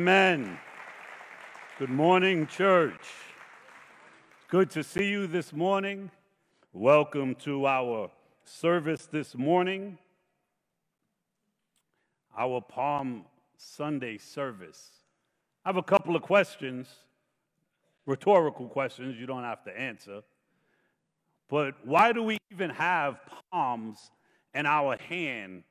Amen. 0.00 0.58
Good 1.78 1.90
morning, 1.90 2.46
church. 2.46 3.04
Good 4.48 4.70
to 4.70 4.82
see 4.82 5.10
you 5.10 5.26
this 5.26 5.52
morning. 5.52 6.10
Welcome 6.72 7.34
to 7.44 7.66
our 7.66 8.10
service 8.42 9.04
this 9.04 9.34
morning, 9.34 9.98
our 12.34 12.62
Palm 12.62 13.26
Sunday 13.58 14.16
service. 14.16 14.88
I 15.66 15.68
have 15.68 15.76
a 15.76 15.82
couple 15.82 16.16
of 16.16 16.22
questions, 16.22 16.88
rhetorical 18.06 18.68
questions 18.68 19.20
you 19.20 19.26
don't 19.26 19.44
have 19.44 19.62
to 19.64 19.78
answer. 19.78 20.22
But 21.50 21.74
why 21.84 22.14
do 22.14 22.22
we 22.22 22.38
even 22.50 22.70
have 22.70 23.20
palms 23.52 24.10
in 24.54 24.64
our 24.64 24.96
hand 24.96 25.64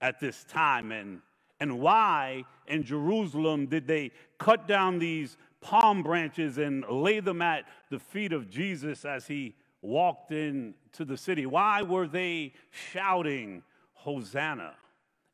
at 0.00 0.20
this 0.20 0.42
time? 0.44 0.90
And 0.90 1.20
and 1.60 1.80
why 1.80 2.44
in 2.66 2.82
Jerusalem 2.82 3.66
did 3.66 3.86
they 3.86 4.12
cut 4.38 4.66
down 4.66 4.98
these 4.98 5.36
palm 5.60 6.02
branches 6.02 6.58
and 6.58 6.84
lay 6.88 7.20
them 7.20 7.40
at 7.42 7.64
the 7.90 7.98
feet 7.98 8.32
of 8.32 8.50
Jesus 8.50 9.04
as 9.04 9.26
he 9.26 9.54
walked 9.82 10.32
into 10.32 11.04
the 11.04 11.16
city? 11.16 11.46
Why 11.46 11.82
were 11.82 12.06
they 12.06 12.52
shouting, 12.70 13.62
Hosanna? 13.92 14.74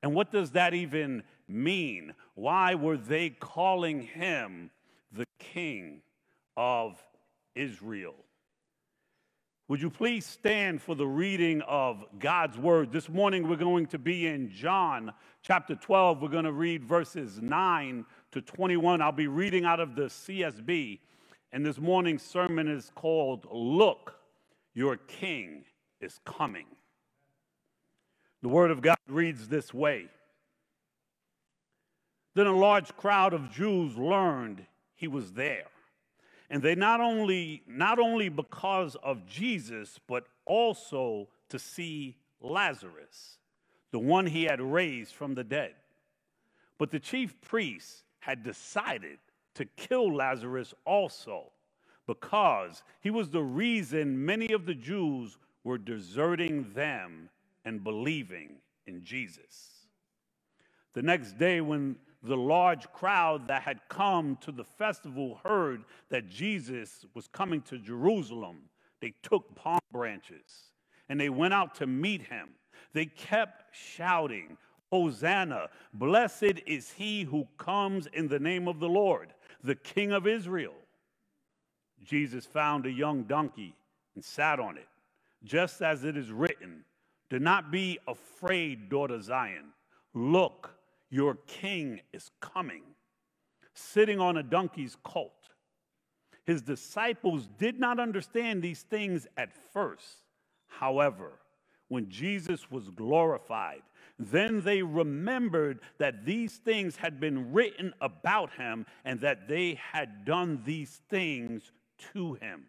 And 0.02 0.14
what 0.14 0.32
does 0.32 0.52
that 0.52 0.74
even 0.74 1.23
mean? 1.48 2.14
Why 2.34 2.74
were 2.74 2.96
they 2.96 3.30
calling 3.30 4.02
him 4.02 4.70
the 5.12 5.26
King 5.38 6.02
of 6.56 7.02
Israel? 7.54 8.15
Would 9.70 9.80
you 9.80 9.88
please 9.88 10.27
stand 10.27 10.83
for 10.83 10.97
the 10.97 11.06
reading 11.06 11.62
of 11.62 12.05
God's 12.19 12.59
word? 12.59 12.91
This 12.91 13.09
morning 13.09 13.48
we're 13.48 13.55
going 13.55 13.87
to 13.87 14.01
be 14.01 14.27
in 14.27 14.51
John 14.51 15.12
chapter 15.43 15.77
12. 15.77 16.20
We're 16.20 16.27
going 16.27 16.45
to 16.45 16.51
read 16.51 16.83
verses 16.83 17.41
9 17.41 18.05
to 18.33 18.41
21. 18.43 19.01
I'll 19.01 19.12
be 19.12 19.29
reading 19.29 19.65
out 19.65 19.79
of 19.79 19.95
the 19.95 20.06
CSB, 20.06 20.98
and 21.52 21.65
this 21.65 21.79
morning's 21.79 22.24
sermon 22.24 22.66
is 22.66 22.90
called 22.96 23.46
Look, 23.52 24.16
Your 24.74 24.96
King 24.96 25.62
is 26.01 26.18
Coming. 26.24 26.66
The 28.43 28.49
word 28.49 28.73
of 28.73 28.80
God 28.80 28.99
reads 29.07 29.46
this 29.46 29.73
way 29.73 30.07
Then 32.34 32.49
a 32.49 32.57
large 32.59 32.96
crowd 32.96 33.32
of 33.32 33.52
Jews 33.52 33.96
learned 33.96 34.66
he 34.96 35.07
was 35.07 35.30
there 35.34 35.68
and 36.51 36.62
they 36.62 36.74
not 36.74 37.01
only, 37.01 37.62
not 37.66 38.01
only 38.01 38.29
because 38.29 38.96
of 38.96 39.24
Jesus, 39.24 40.01
but 40.09 40.26
also 40.45 41.29
to 41.48 41.59
see 41.59 42.16
Lazarus, 42.40 43.38
the 43.93 44.01
one 44.01 44.26
he 44.26 44.45
had 44.45 44.60
raised 44.60 45.15
from 45.15 45.34
the 45.34 45.45
dead. 45.45 45.74
But 46.76 46.90
the 46.90 46.98
chief 46.98 47.40
priests 47.40 48.02
had 48.18 48.43
decided 48.43 49.18
to 49.54 49.65
kill 49.65 50.15
Lazarus 50.15 50.74
also 50.84 51.52
because 52.06 52.82
he 53.01 53.10
was 53.10 53.30
the 53.30 53.43
reason 53.43 54.24
many 54.24 54.52
of 54.52 54.66
the 54.66 54.74
Jews 54.74 55.38
were 55.62 55.78
deserting 55.78 56.73
them 56.74 57.28
and 57.65 57.84
believing 57.84 58.56
in 58.87 59.04
Jesus. 59.04 59.87
The 60.95 61.02
next 61.02 61.38
day, 61.38 61.60
when 61.60 61.96
the 62.23 62.37
large 62.37 62.90
crowd 62.93 63.49
that 63.49 63.63
had 63.63 63.80
come 63.88 64.37
to 64.43 64.53
the 64.53 64.65
festival 64.65 65.41
heard 65.43 65.84
that 66.10 66.28
Jesus 66.28 67.06
was 67.15 67.28
coming 67.28 67.62
to 67.62 67.78
Jerusalem, 67.78 68.59
they 69.00 69.15
took 69.22 69.54
palm 69.54 69.81
branches 69.91 70.72
and 71.09 71.19
they 71.19 71.31
went 71.31 71.54
out 71.54 71.75
to 71.77 71.87
meet 71.87 72.22
him. 72.22 72.50
They 72.93 73.06
kept 73.06 73.75
shouting, 73.75 74.56
Hosanna, 74.93 75.69
blessed 75.94 76.60
is 76.66 76.91
he 76.93 77.22
who 77.22 77.47
comes 77.56 78.06
in 78.12 78.28
the 78.28 78.38
name 78.38 78.69
of 78.69 78.81
the 78.81 78.88
Lord, 78.88 79.32
the 79.62 79.77
King 79.77 80.12
of 80.12 80.27
Israel. 80.27 80.75
Jesus 82.05 82.44
found 82.44 82.87
a 82.87 82.91
young 82.91 83.25
donkey 83.25 83.75
and 84.15 84.25
sat 84.25 84.60
on 84.60 84.77
it, 84.77 84.88
just 85.44 85.81
as 85.81 86.05
it 86.05 86.16
is 86.16 86.31
written 86.31 86.84
Do 87.31 87.39
not 87.39 87.71
be 87.71 87.99
afraid, 88.06 88.89
daughter 88.89 89.21
Zion. 89.21 89.73
Look, 90.12 90.75
your 91.10 91.34
king 91.47 92.00
is 92.12 92.31
coming, 92.41 92.82
sitting 93.75 94.21
on 94.21 94.37
a 94.37 94.43
donkey's 94.43 94.97
colt. 95.03 95.48
His 96.44 96.62
disciples 96.62 97.48
did 97.59 97.78
not 97.78 98.00
understand 98.00 98.62
these 98.62 98.82
things 98.82 99.26
at 99.37 99.50
first. 99.72 100.25
However, 100.66 101.32
when 101.88 102.09
Jesus 102.09 102.70
was 102.70 102.88
glorified, 102.91 103.82
then 104.19 104.60
they 104.62 104.82
remembered 104.82 105.81
that 105.99 106.25
these 106.25 106.59
things 106.59 106.97
had 106.97 107.19
been 107.19 107.53
written 107.53 107.93
about 108.00 108.53
him 108.53 108.87
and 109.04 109.20
that 109.20 109.49
they 109.49 109.78
had 109.93 110.25
done 110.25 110.62
these 110.65 111.00
things 111.09 111.72
to 112.12 112.34
him. 112.34 112.66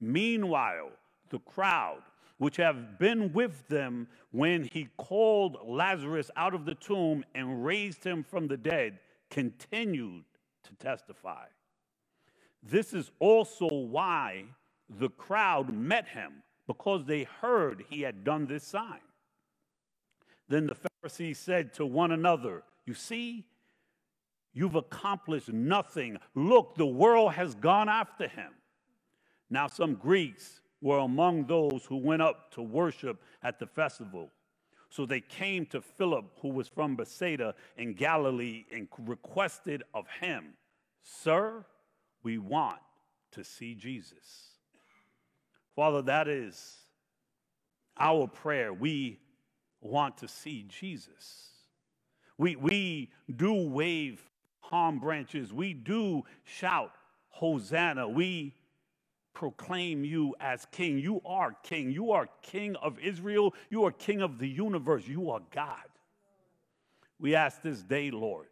Meanwhile, 0.00 0.90
the 1.30 1.38
crowd 1.38 2.02
which 2.42 2.56
have 2.56 2.98
been 2.98 3.32
with 3.32 3.68
them 3.68 4.08
when 4.32 4.64
he 4.64 4.88
called 4.96 5.58
Lazarus 5.64 6.28
out 6.34 6.54
of 6.54 6.64
the 6.64 6.74
tomb 6.74 7.24
and 7.36 7.64
raised 7.64 8.02
him 8.02 8.24
from 8.24 8.48
the 8.48 8.56
dead, 8.56 8.98
continued 9.30 10.24
to 10.64 10.74
testify. 10.74 11.44
This 12.60 12.94
is 12.94 13.12
also 13.20 13.68
why 13.68 14.46
the 14.90 15.08
crowd 15.10 15.72
met 15.72 16.08
him, 16.08 16.42
because 16.66 17.04
they 17.04 17.28
heard 17.40 17.84
he 17.88 18.00
had 18.00 18.24
done 18.24 18.46
this 18.46 18.64
sign. 18.64 19.06
Then 20.48 20.66
the 20.66 20.74
Pharisees 21.00 21.38
said 21.38 21.72
to 21.74 21.86
one 21.86 22.10
another, 22.10 22.64
You 22.86 22.94
see, 22.94 23.46
you've 24.52 24.74
accomplished 24.74 25.52
nothing. 25.52 26.16
Look, 26.34 26.74
the 26.74 26.86
world 26.86 27.34
has 27.34 27.54
gone 27.54 27.88
after 27.88 28.26
him. 28.26 28.50
Now, 29.48 29.68
some 29.68 29.94
Greeks 29.94 30.61
were 30.82 30.98
among 30.98 31.46
those 31.46 31.84
who 31.84 31.96
went 31.96 32.20
up 32.20 32.52
to 32.52 32.60
worship 32.60 33.22
at 33.42 33.58
the 33.58 33.66
festival. 33.66 34.30
So 34.90 35.06
they 35.06 35.20
came 35.20 35.64
to 35.66 35.80
Philip, 35.80 36.26
who 36.42 36.48
was 36.48 36.68
from 36.68 36.96
Bethsaida 36.96 37.54
in 37.78 37.94
Galilee, 37.94 38.64
and 38.70 38.88
requested 38.98 39.84
of 39.94 40.06
him, 40.20 40.52
Sir, 41.02 41.64
we 42.22 42.36
want 42.36 42.80
to 43.30 43.42
see 43.42 43.74
Jesus. 43.74 44.50
Father, 45.74 46.02
that 46.02 46.28
is 46.28 46.76
our 47.98 48.26
prayer. 48.26 48.74
We 48.74 49.18
want 49.80 50.18
to 50.18 50.28
see 50.28 50.66
Jesus. 50.68 51.48
We, 52.36 52.56
we 52.56 53.10
do 53.34 53.54
wave 53.54 54.22
palm 54.62 54.98
branches, 54.98 55.52
we 55.52 55.74
do 55.74 56.22
shout, 56.44 56.92
Hosanna. 57.28 58.08
We 58.08 58.54
proclaim 59.34 60.04
you 60.04 60.34
as 60.40 60.66
king. 60.72 60.98
You 60.98 61.20
are 61.24 61.54
king. 61.62 61.90
You 61.90 62.12
are 62.12 62.28
king 62.42 62.76
of 62.76 62.98
Israel. 62.98 63.54
You 63.70 63.84
are 63.84 63.92
king 63.92 64.20
of 64.20 64.38
the 64.38 64.48
universe. 64.48 65.06
You 65.06 65.30
are 65.30 65.40
God. 65.54 65.76
We 67.18 67.34
ask 67.34 67.62
this 67.62 67.82
day, 67.82 68.10
Lord, 68.10 68.48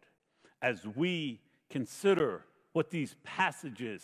as 0.61 0.85
we 0.85 1.41
consider 1.69 2.45
what 2.73 2.89
these 2.89 3.15
passages 3.23 4.03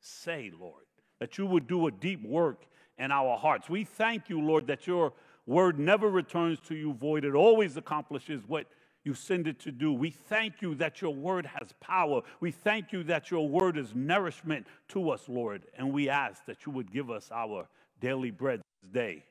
say, 0.00 0.50
Lord, 0.58 0.84
that 1.18 1.38
you 1.38 1.46
would 1.46 1.66
do 1.66 1.86
a 1.86 1.90
deep 1.90 2.24
work 2.24 2.66
in 2.98 3.10
our 3.10 3.36
hearts. 3.38 3.70
We 3.70 3.84
thank 3.84 4.28
you, 4.28 4.40
Lord, 4.40 4.66
that 4.66 4.86
your 4.86 5.12
word 5.46 5.78
never 5.78 6.08
returns 6.08 6.60
to 6.68 6.74
you 6.74 6.92
void. 6.92 7.24
It 7.24 7.34
always 7.34 7.76
accomplishes 7.76 8.42
what 8.46 8.66
you 9.04 9.14
send 9.14 9.48
it 9.48 9.58
to 9.60 9.72
do. 9.72 9.92
We 9.92 10.10
thank 10.10 10.62
you 10.62 10.74
that 10.76 11.00
your 11.00 11.14
word 11.14 11.46
has 11.46 11.72
power. 11.80 12.22
We 12.40 12.52
thank 12.52 12.92
you 12.92 13.02
that 13.04 13.30
your 13.30 13.48
word 13.48 13.76
is 13.76 13.94
nourishment 13.94 14.66
to 14.88 15.10
us, 15.10 15.28
Lord. 15.28 15.64
And 15.76 15.92
we 15.92 16.08
ask 16.08 16.44
that 16.46 16.66
you 16.66 16.72
would 16.72 16.92
give 16.92 17.10
us 17.10 17.30
our 17.32 17.68
daily 18.00 18.30
bread 18.30 18.60
this 18.82 18.90
day. 18.92 19.24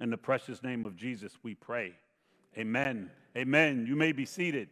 In 0.00 0.10
the 0.10 0.16
precious 0.16 0.62
name 0.62 0.84
of 0.84 0.96
Jesus, 0.96 1.32
we 1.42 1.54
pray. 1.54 1.94
Amen. 2.56 3.10
Amen. 3.36 3.86
You 3.88 3.96
may 3.96 4.12
be 4.12 4.24
seated. 4.24 4.68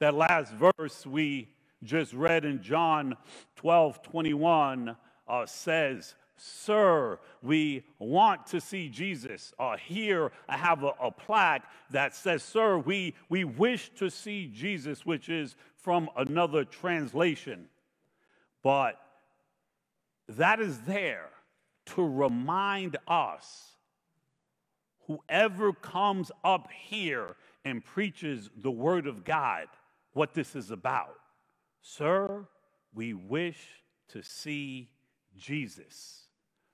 That 0.00 0.14
last 0.14 0.52
verse 0.54 1.06
we 1.06 1.48
just 1.84 2.12
read 2.14 2.44
in 2.44 2.62
John 2.62 3.16
12 3.56 4.02
21 4.02 4.96
uh, 5.28 5.46
says, 5.46 6.14
Sir, 6.42 7.18
we 7.42 7.84
want 7.98 8.46
to 8.46 8.62
see 8.62 8.88
Jesus. 8.88 9.52
Uh, 9.58 9.76
here 9.76 10.32
I 10.48 10.56
have 10.56 10.82
a, 10.82 10.94
a, 10.98 11.10
plaque 11.10 11.64
that 11.90 12.14
says, 12.14 12.42
Sir, 12.42 12.78
we, 12.78 13.14
we 13.28 13.44
wish 13.44 13.90
to 13.96 14.08
see 14.08 14.46
Jesus, 14.46 15.04
which 15.04 15.28
is 15.28 15.54
from 15.76 16.08
another 16.16 16.64
translation. 16.64 17.66
But 18.62 18.98
that 20.30 20.60
is 20.60 20.78
there 20.80 21.28
to 21.86 22.02
remind 22.02 22.96
us 23.06 23.72
whoever 25.08 25.74
comes 25.74 26.32
up 26.42 26.68
here 26.72 27.36
and 27.66 27.84
preaches 27.84 28.48
the 28.56 28.70
word 28.70 29.06
of 29.06 29.24
God 29.24 29.66
what 30.14 30.32
this 30.32 30.56
is 30.56 30.70
about. 30.70 31.16
Sir, 31.82 32.46
we 32.94 33.12
wish 33.12 33.60
to 34.08 34.22
see 34.22 34.88
Jesus. 35.36 36.29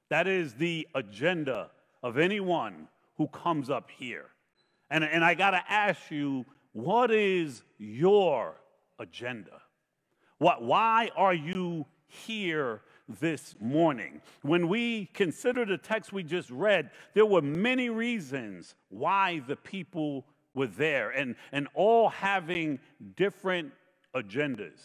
That 0.08 0.28
is 0.28 0.54
the 0.54 0.86
agenda 0.94 1.70
of 2.02 2.18
anyone 2.18 2.88
who 3.16 3.28
comes 3.28 3.70
up 3.70 3.90
here. 3.90 4.26
And, 4.90 5.02
and 5.02 5.24
I 5.24 5.34
got 5.34 5.50
to 5.50 5.62
ask 5.68 6.10
you, 6.10 6.44
what 6.72 7.10
is 7.10 7.62
your 7.78 8.56
agenda? 8.98 9.62
What, 10.38 10.62
why 10.62 11.10
are 11.16 11.34
you 11.34 11.86
here 12.06 12.82
this 13.08 13.56
morning? 13.60 14.20
When 14.42 14.68
we 14.68 15.06
consider 15.14 15.64
the 15.64 15.78
text 15.78 16.12
we 16.12 16.22
just 16.22 16.50
read, 16.50 16.90
there 17.14 17.26
were 17.26 17.42
many 17.42 17.88
reasons 17.88 18.74
why 18.90 19.42
the 19.46 19.56
people 19.56 20.26
were 20.54 20.66
there, 20.66 21.10
and, 21.10 21.34
and 21.52 21.68
all 21.74 22.08
having 22.08 22.78
different 23.16 23.72
agendas. 24.14 24.80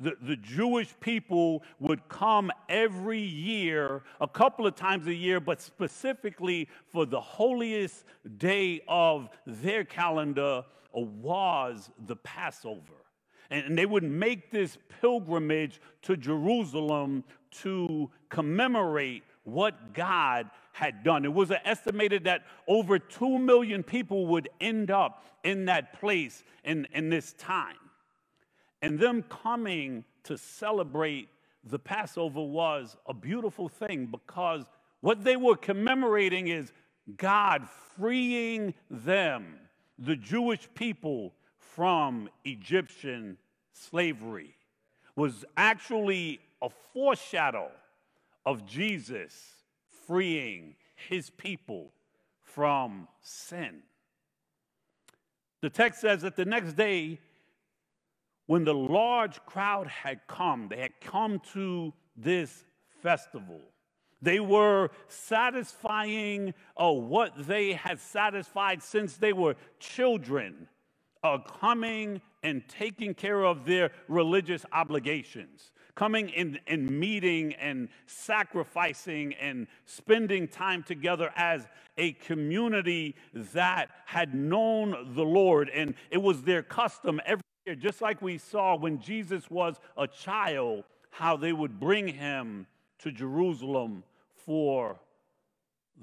The, 0.00 0.16
the 0.22 0.36
Jewish 0.36 0.94
people 1.00 1.62
would 1.78 2.08
come 2.08 2.50
every 2.68 3.20
year, 3.20 4.02
a 4.20 4.26
couple 4.26 4.66
of 4.66 4.74
times 4.74 5.06
a 5.06 5.14
year, 5.14 5.40
but 5.40 5.60
specifically 5.60 6.68
for 6.88 7.04
the 7.04 7.20
holiest 7.20 8.04
day 8.38 8.80
of 8.88 9.28
their 9.46 9.84
calendar 9.84 10.64
was 10.92 11.90
the 12.06 12.16
Passover. 12.16 13.04
And 13.50 13.76
they 13.76 13.86
would 13.86 14.04
make 14.04 14.50
this 14.50 14.78
pilgrimage 15.00 15.80
to 16.02 16.16
Jerusalem 16.16 17.24
to 17.62 18.10
commemorate 18.28 19.24
what 19.44 19.92
God 19.92 20.48
had 20.72 21.02
done. 21.02 21.24
It 21.24 21.32
was 21.32 21.50
estimated 21.64 22.24
that 22.24 22.44
over 22.66 22.98
2 22.98 23.38
million 23.38 23.82
people 23.82 24.26
would 24.28 24.48
end 24.60 24.90
up 24.90 25.24
in 25.42 25.64
that 25.66 25.98
place 25.98 26.44
in, 26.64 26.86
in 26.94 27.10
this 27.10 27.32
time. 27.34 27.76
And 28.82 28.98
them 28.98 29.22
coming 29.22 30.04
to 30.24 30.38
celebrate 30.38 31.28
the 31.64 31.78
Passover 31.78 32.40
was 32.40 32.96
a 33.06 33.14
beautiful 33.14 33.68
thing 33.68 34.06
because 34.06 34.64
what 35.00 35.24
they 35.24 35.36
were 35.36 35.56
commemorating 35.56 36.48
is 36.48 36.72
God 37.16 37.68
freeing 37.96 38.74
them, 38.90 39.56
the 39.98 40.16
Jewish 40.16 40.68
people, 40.74 41.34
from 41.58 42.28
Egyptian 42.44 43.36
slavery. 43.72 44.54
Was 45.16 45.44
actually 45.56 46.40
a 46.62 46.70
foreshadow 46.92 47.70
of 48.46 48.64
Jesus 48.64 49.34
freeing 50.06 50.76
his 51.08 51.30
people 51.30 51.92
from 52.42 53.06
sin. 53.20 53.82
The 55.60 55.70
text 55.70 56.00
says 56.00 56.22
that 56.22 56.36
the 56.36 56.44
next 56.44 56.72
day, 56.72 57.18
when 58.50 58.64
the 58.64 58.74
large 58.74 59.38
crowd 59.46 59.86
had 59.86 60.18
come, 60.26 60.66
they 60.68 60.80
had 60.80 61.00
come 61.00 61.40
to 61.52 61.92
this 62.16 62.64
festival. 63.00 63.60
They 64.20 64.40
were 64.40 64.90
satisfying 65.06 66.52
uh, 66.76 66.90
what 66.90 67.46
they 67.46 67.74
had 67.74 68.00
satisfied 68.00 68.82
since 68.82 69.16
they 69.16 69.32
were 69.32 69.54
children, 69.78 70.66
uh, 71.22 71.38
coming 71.60 72.20
and 72.42 72.68
taking 72.68 73.14
care 73.14 73.44
of 73.44 73.66
their 73.66 73.92
religious 74.08 74.66
obligations, 74.72 75.70
coming 75.94 76.34
and, 76.34 76.58
and 76.66 76.90
meeting 76.90 77.54
and 77.54 77.88
sacrificing 78.06 79.32
and 79.34 79.68
spending 79.84 80.48
time 80.48 80.82
together 80.82 81.30
as 81.36 81.68
a 81.96 82.14
community 82.14 83.14
that 83.32 83.90
had 84.06 84.34
known 84.34 85.14
the 85.14 85.22
Lord. 85.22 85.68
And 85.68 85.94
it 86.10 86.20
was 86.20 86.42
their 86.42 86.64
custom 86.64 87.20
every 87.24 87.42
just 87.74 88.00
like 88.00 88.20
we 88.22 88.38
saw 88.38 88.76
when 88.76 89.00
Jesus 89.00 89.50
was 89.50 89.76
a 89.96 90.06
child, 90.06 90.84
how 91.10 91.36
they 91.36 91.52
would 91.52 91.78
bring 91.78 92.08
him 92.08 92.66
to 93.00 93.10
Jerusalem 93.10 94.04
for 94.44 94.98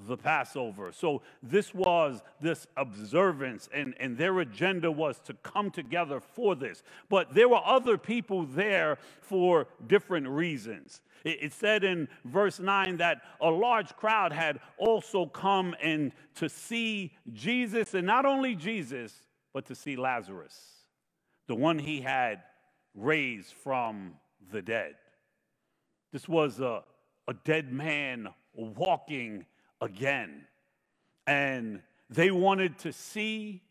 the 0.05 0.17
Passover. 0.17 0.91
So 0.91 1.21
this 1.41 1.73
was 1.73 2.21
this 2.39 2.67
observance, 2.77 3.67
and, 3.73 3.95
and 3.99 4.17
their 4.17 4.39
agenda 4.39 4.91
was 4.91 5.19
to 5.21 5.33
come 5.35 5.71
together 5.71 6.19
for 6.19 6.55
this. 6.55 6.83
But 7.09 7.33
there 7.33 7.49
were 7.49 7.61
other 7.65 7.97
people 7.97 8.45
there 8.45 8.99
for 9.21 9.67
different 9.87 10.27
reasons. 10.27 11.01
It, 11.23 11.37
it 11.41 11.53
said 11.53 11.83
in 11.83 12.07
verse 12.25 12.59
9 12.59 12.97
that 12.97 13.21
a 13.41 13.49
large 13.49 13.95
crowd 13.95 14.31
had 14.31 14.59
also 14.77 15.25
come 15.25 15.75
and 15.81 16.11
to 16.35 16.47
see 16.47 17.13
Jesus, 17.33 17.95
and 17.95 18.05
not 18.05 18.25
only 18.25 18.55
Jesus, 18.55 19.23
but 19.51 19.65
to 19.65 19.75
see 19.75 19.95
Lazarus 19.95 20.76
the 21.47 21.55
one 21.55 21.79
he 21.79 22.01
had 22.01 22.43
raised 22.93 23.53
from 23.53 24.13
the 24.51 24.61
dead. 24.61 24.95
This 26.11 26.27
was 26.27 26.59
a, 26.59 26.83
a 27.27 27.33
dead 27.45 27.71
man 27.71 28.29
walking 28.53 29.45
again. 29.81 30.45
And 31.25 31.81
they 32.09 32.31
wanted 32.31 32.77
to 32.79 32.93
see 32.93 33.61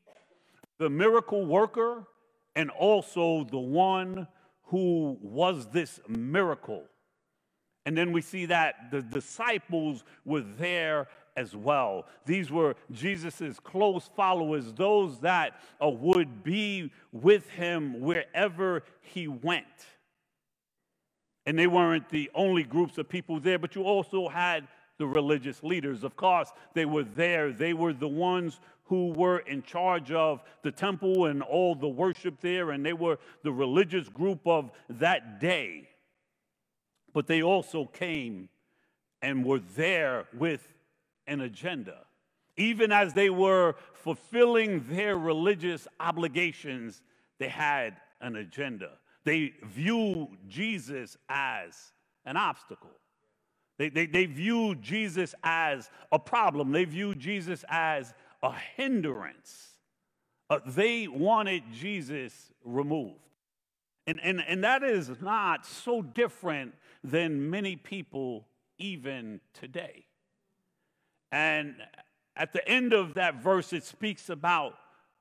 the 0.78 0.90
miracle 0.90 1.44
worker 1.46 2.06
and 2.54 2.70
also 2.70 3.44
the 3.44 3.58
one 3.58 4.26
who 4.64 5.16
was 5.20 5.66
this 5.68 6.00
miracle. 6.08 6.84
And 7.84 7.96
then 7.96 8.12
we 8.12 8.20
see 8.20 8.46
that 8.46 8.90
the 8.90 9.00
disciples 9.00 10.04
were 10.24 10.40
there 10.40 11.08
as 11.36 11.54
well. 11.54 12.06
These 12.24 12.50
were 12.50 12.74
Jesus' 12.90 13.58
close 13.62 14.10
followers, 14.16 14.72
those 14.72 15.20
that 15.20 15.60
uh, 15.82 15.88
would 15.88 16.42
be 16.42 16.90
with 17.12 17.48
him 17.50 18.00
wherever 18.00 18.82
he 19.02 19.28
went. 19.28 19.66
And 21.44 21.58
they 21.58 21.66
weren't 21.66 22.08
the 22.08 22.30
only 22.34 22.64
groups 22.64 22.98
of 22.98 23.08
people 23.08 23.38
there, 23.38 23.58
but 23.58 23.76
you 23.76 23.82
also 23.82 24.28
had 24.28 24.66
the 24.98 25.06
religious 25.06 25.62
leaders. 25.62 26.02
Of 26.02 26.16
course, 26.16 26.50
they 26.74 26.86
were 26.86 27.04
there. 27.04 27.52
They 27.52 27.74
were 27.74 27.92
the 27.92 28.08
ones 28.08 28.60
who 28.84 29.12
were 29.12 29.38
in 29.40 29.62
charge 29.62 30.12
of 30.12 30.42
the 30.62 30.70
temple 30.70 31.26
and 31.26 31.42
all 31.42 31.74
the 31.74 31.88
worship 31.88 32.40
there, 32.40 32.70
and 32.70 32.84
they 32.84 32.92
were 32.92 33.18
the 33.42 33.52
religious 33.52 34.08
group 34.08 34.40
of 34.46 34.70
that 34.88 35.40
day. 35.40 35.88
But 37.12 37.26
they 37.26 37.42
also 37.42 37.84
came 37.86 38.48
and 39.22 39.44
were 39.44 39.60
there 39.76 40.26
with 40.32 40.68
an 41.26 41.40
agenda. 41.40 41.98
Even 42.56 42.90
as 42.90 43.12
they 43.12 43.30
were 43.30 43.74
fulfilling 43.92 44.84
their 44.88 45.16
religious 45.16 45.86
obligations, 46.00 47.02
they 47.38 47.48
had 47.48 47.96
an 48.20 48.36
agenda. 48.36 48.92
They 49.24 49.52
viewed 49.64 50.28
Jesus 50.48 51.16
as 51.28 51.74
an 52.24 52.36
obstacle. 52.36 52.90
They, 53.78 53.90
they, 53.90 54.06
they 54.06 54.26
viewed 54.26 54.80
Jesus 54.80 55.34
as 55.42 55.90
a 56.10 56.18
problem. 56.18 56.72
They 56.72 56.84
viewed 56.84 57.18
Jesus 57.18 57.64
as 57.68 58.14
a 58.42 58.52
hindrance. 58.76 59.72
Uh, 60.48 60.60
they 60.64 61.08
wanted 61.08 61.62
Jesus 61.72 62.52
removed. 62.64 63.20
And, 64.06 64.20
and, 64.22 64.40
and 64.46 64.62
that 64.64 64.82
is 64.82 65.10
not 65.20 65.66
so 65.66 66.00
different 66.00 66.74
than 67.02 67.50
many 67.50 67.76
people 67.76 68.46
even 68.78 69.40
today. 69.52 70.05
And 71.32 71.76
at 72.36 72.52
the 72.52 72.66
end 72.68 72.92
of 72.92 73.14
that 73.14 73.42
verse, 73.42 73.72
it 73.72 73.84
speaks 73.84 74.28
about 74.28 74.74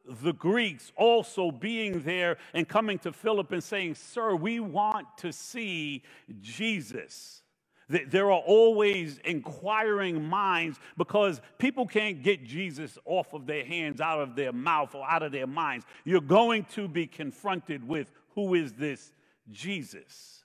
the 0.08 0.34
Greeks 0.34 0.92
also 0.96 1.52
being 1.52 2.02
there 2.04 2.38
and 2.54 2.68
coming 2.68 3.00
to 3.00 3.12
Philip 3.12 3.52
and 3.52 3.64
saying, 3.64 3.96
Sir, 3.96 4.36
we 4.36 4.60
want 4.60 5.08
to 5.18 5.32
see 5.32 6.04
Jesus. 6.42 7.42
There 7.88 8.32
are 8.32 8.42
always 8.42 9.20
inquiring 9.24 10.24
minds 10.26 10.80
because 10.98 11.40
people 11.60 11.86
can't 11.86 12.24
get 12.24 12.44
Jesus 12.44 12.98
off 13.06 13.34
of 13.34 13.46
their 13.46 13.64
hands, 13.64 14.02
out 14.02 14.22
of 14.22 14.36
their 14.36 14.52
mouth, 14.52 14.96
or 14.96 15.08
out 15.08 15.22
of 15.22 15.32
their 15.32 15.46
minds. 15.46 15.86
You're 16.04 16.22
going 16.22 16.66
to 16.74 16.88
be 16.88 17.06
confronted 17.06 17.88
with 17.88 18.12
who 18.34 18.56
is 18.56 18.74
this 18.74 19.12
Jesus? 19.52 20.44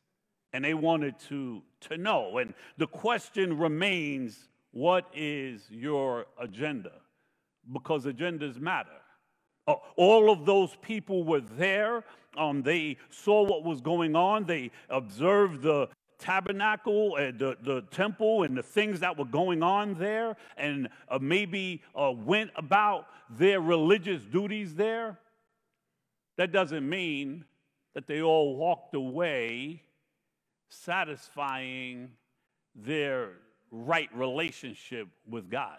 And 0.53 0.65
they 0.65 0.75
wanted 0.75 1.19
to, 1.29 1.63
to 1.89 1.97
know. 1.97 2.39
And 2.39 2.53
the 2.77 2.87
question 2.87 3.57
remains 3.57 4.50
what 4.73 5.07
is 5.15 5.63
your 5.71 6.27
agenda? 6.41 6.93
Because 7.73 8.07
agendas 8.07 8.61
matter. 8.61 8.91
Uh, 9.67 9.75
all 9.97 10.31
of 10.31 10.47
those 10.47 10.77
people 10.83 11.25
were 11.25 11.41
there. 11.41 12.05
Um, 12.37 12.63
they 12.63 12.97
saw 13.11 13.43
what 13.43 13.65
was 13.65 13.81
going 13.81 14.17
on. 14.17 14.45
They 14.45 14.71
observed 14.89 15.63
the 15.63 15.89
tabernacle 16.19 17.17
and 17.17 17.39
the, 17.39 17.57
the 17.63 17.83
temple 17.91 18.45
and 18.45 18.57
the 18.57 18.63
things 18.63 19.01
that 19.01 19.17
were 19.17 19.25
going 19.25 19.63
on 19.63 19.95
there, 19.95 20.37
and 20.57 20.89
uh, 21.09 21.19
maybe 21.21 21.83
uh, 21.95 22.13
went 22.13 22.51
about 22.57 23.07
their 23.31 23.61
religious 23.61 24.23
duties 24.23 24.75
there. 24.75 25.19
That 26.37 26.53
doesn't 26.53 26.89
mean 26.89 27.45
that 27.95 28.07
they 28.07 28.23
all 28.23 28.57
walked 28.57 28.95
away 28.95 29.83
satisfying 30.69 32.11
their 32.75 33.33
right 33.71 34.09
relationship 34.15 35.09
with 35.29 35.51
God 35.51 35.79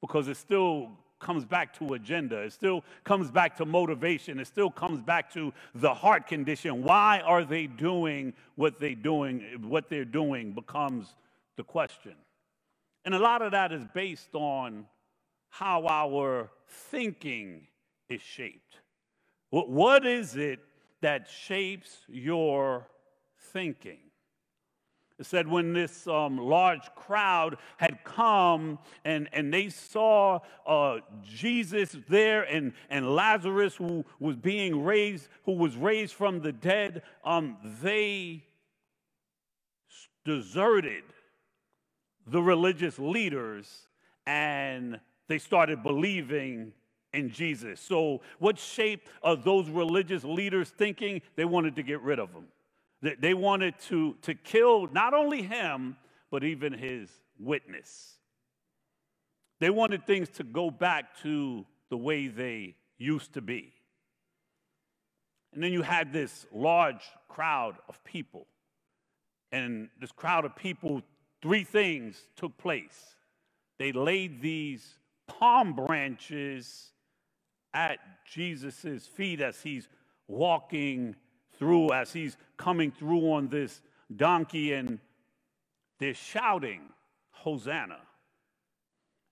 because 0.00 0.28
it 0.28 0.36
still 0.36 0.90
comes 1.20 1.44
back 1.44 1.78
to 1.78 1.94
agenda. 1.94 2.38
It 2.38 2.52
still 2.52 2.82
comes 3.04 3.30
back 3.30 3.56
to 3.58 3.66
motivation. 3.66 4.40
It 4.40 4.46
still 4.46 4.70
comes 4.70 5.00
back 5.00 5.32
to 5.34 5.52
the 5.74 5.92
heart 5.92 6.26
condition. 6.26 6.82
Why 6.82 7.20
are 7.20 7.44
they 7.44 7.66
doing 7.66 8.32
what 8.56 8.80
they 8.80 8.94
doing? 8.94 9.42
What 9.62 9.88
they're 9.88 10.04
doing 10.04 10.52
becomes 10.52 11.14
the 11.56 11.64
question. 11.64 12.14
And 13.04 13.14
a 13.14 13.18
lot 13.18 13.42
of 13.42 13.52
that 13.52 13.72
is 13.72 13.84
based 13.94 14.34
on 14.34 14.86
how 15.50 15.86
our 15.86 16.50
thinking 16.66 17.66
is 18.08 18.20
shaped. 18.20 18.76
What 19.50 20.06
is 20.06 20.36
it 20.36 20.60
that 21.00 21.28
shapes 21.28 21.98
your 22.08 22.86
thinking? 23.52 23.98
It 25.20 25.26
said 25.26 25.46
when 25.46 25.74
this 25.74 26.06
um, 26.06 26.38
large 26.38 26.94
crowd 26.94 27.58
had 27.76 28.02
come 28.04 28.78
and, 29.04 29.28
and 29.34 29.52
they 29.52 29.68
saw 29.68 30.40
uh, 30.66 31.00
Jesus 31.22 31.94
there 32.08 32.44
and, 32.44 32.72
and 32.88 33.14
Lazarus 33.14 33.76
who 33.76 34.06
was 34.18 34.36
being 34.36 34.82
raised, 34.82 35.28
who 35.44 35.52
was 35.52 35.76
raised 35.76 36.14
from 36.14 36.40
the 36.40 36.52
dead, 36.52 37.02
um, 37.22 37.58
they 37.82 38.46
deserted 40.24 41.04
the 42.26 42.40
religious 42.40 42.98
leaders 42.98 43.88
and 44.26 44.98
they 45.28 45.38
started 45.38 45.82
believing 45.82 46.72
in 47.12 47.30
Jesus. 47.30 47.78
So, 47.78 48.22
what 48.38 48.58
shaped 48.58 49.08
uh, 49.22 49.34
those 49.34 49.68
religious 49.68 50.24
leaders' 50.24 50.70
thinking? 50.70 51.20
They 51.36 51.44
wanted 51.44 51.76
to 51.76 51.82
get 51.82 52.00
rid 52.00 52.18
of 52.18 52.30
him. 52.30 52.46
They, 53.02 53.34
wanted 53.34 53.78
to, 53.88 54.16
to 54.22 54.34
kill 54.34 54.86
not 54.88 55.14
only 55.14 55.42
him, 55.42 55.96
but 56.30 56.44
even 56.44 56.72
his 56.72 57.10
witness. 57.38 58.18
They 59.58 59.70
wanted 59.70 60.06
things 60.06 60.28
to 60.30 60.44
go 60.44 60.70
back 60.70 61.18
to 61.22 61.64
the 61.88 61.96
way 61.96 62.28
they 62.28 62.76
used 62.98 63.34
to 63.34 63.40
be. 63.40 63.72
And 65.52 65.62
then 65.62 65.72
you 65.72 65.82
had 65.82 66.12
this 66.12 66.46
large 66.52 67.02
crowd 67.28 67.76
of 67.88 68.02
people. 68.04 68.46
And 69.50 69.88
this 70.00 70.12
crowd 70.12 70.44
of 70.44 70.54
people, 70.54 71.02
three 71.42 71.64
things 71.64 72.28
took 72.36 72.56
place. 72.56 73.16
They 73.78 73.92
laid 73.92 74.40
these 74.40 74.98
palm 75.26 75.72
branches 75.72 76.92
at 77.72 77.98
Jesus' 78.30 79.06
feet 79.06 79.40
as 79.40 79.62
he's 79.62 79.88
walking 80.28 81.16
through, 81.60 81.92
as 81.92 82.12
he's 82.12 82.36
coming 82.56 82.90
through 82.90 83.30
on 83.30 83.46
this 83.48 83.82
donkey, 84.16 84.72
and 84.72 84.98
they're 86.00 86.14
shouting, 86.14 86.80
Hosanna. 87.30 87.98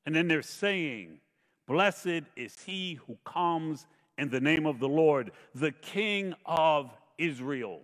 And 0.07 0.15
then 0.15 0.29
they're 0.29 0.43
saying, 0.43 1.19
Blessed 1.67 2.23
is 2.37 2.57
he 2.65 3.01
who 3.07 3.19
comes 3.25 3.87
in 4.17 4.31
the 4.31 4.41
name 4.41 4.67
of 4.67 4.79
the 4.79 4.89
Lord, 4.89 5.33
the 5.55 5.73
King 5.73 6.35
of 6.47 6.91
Israel. 7.19 7.81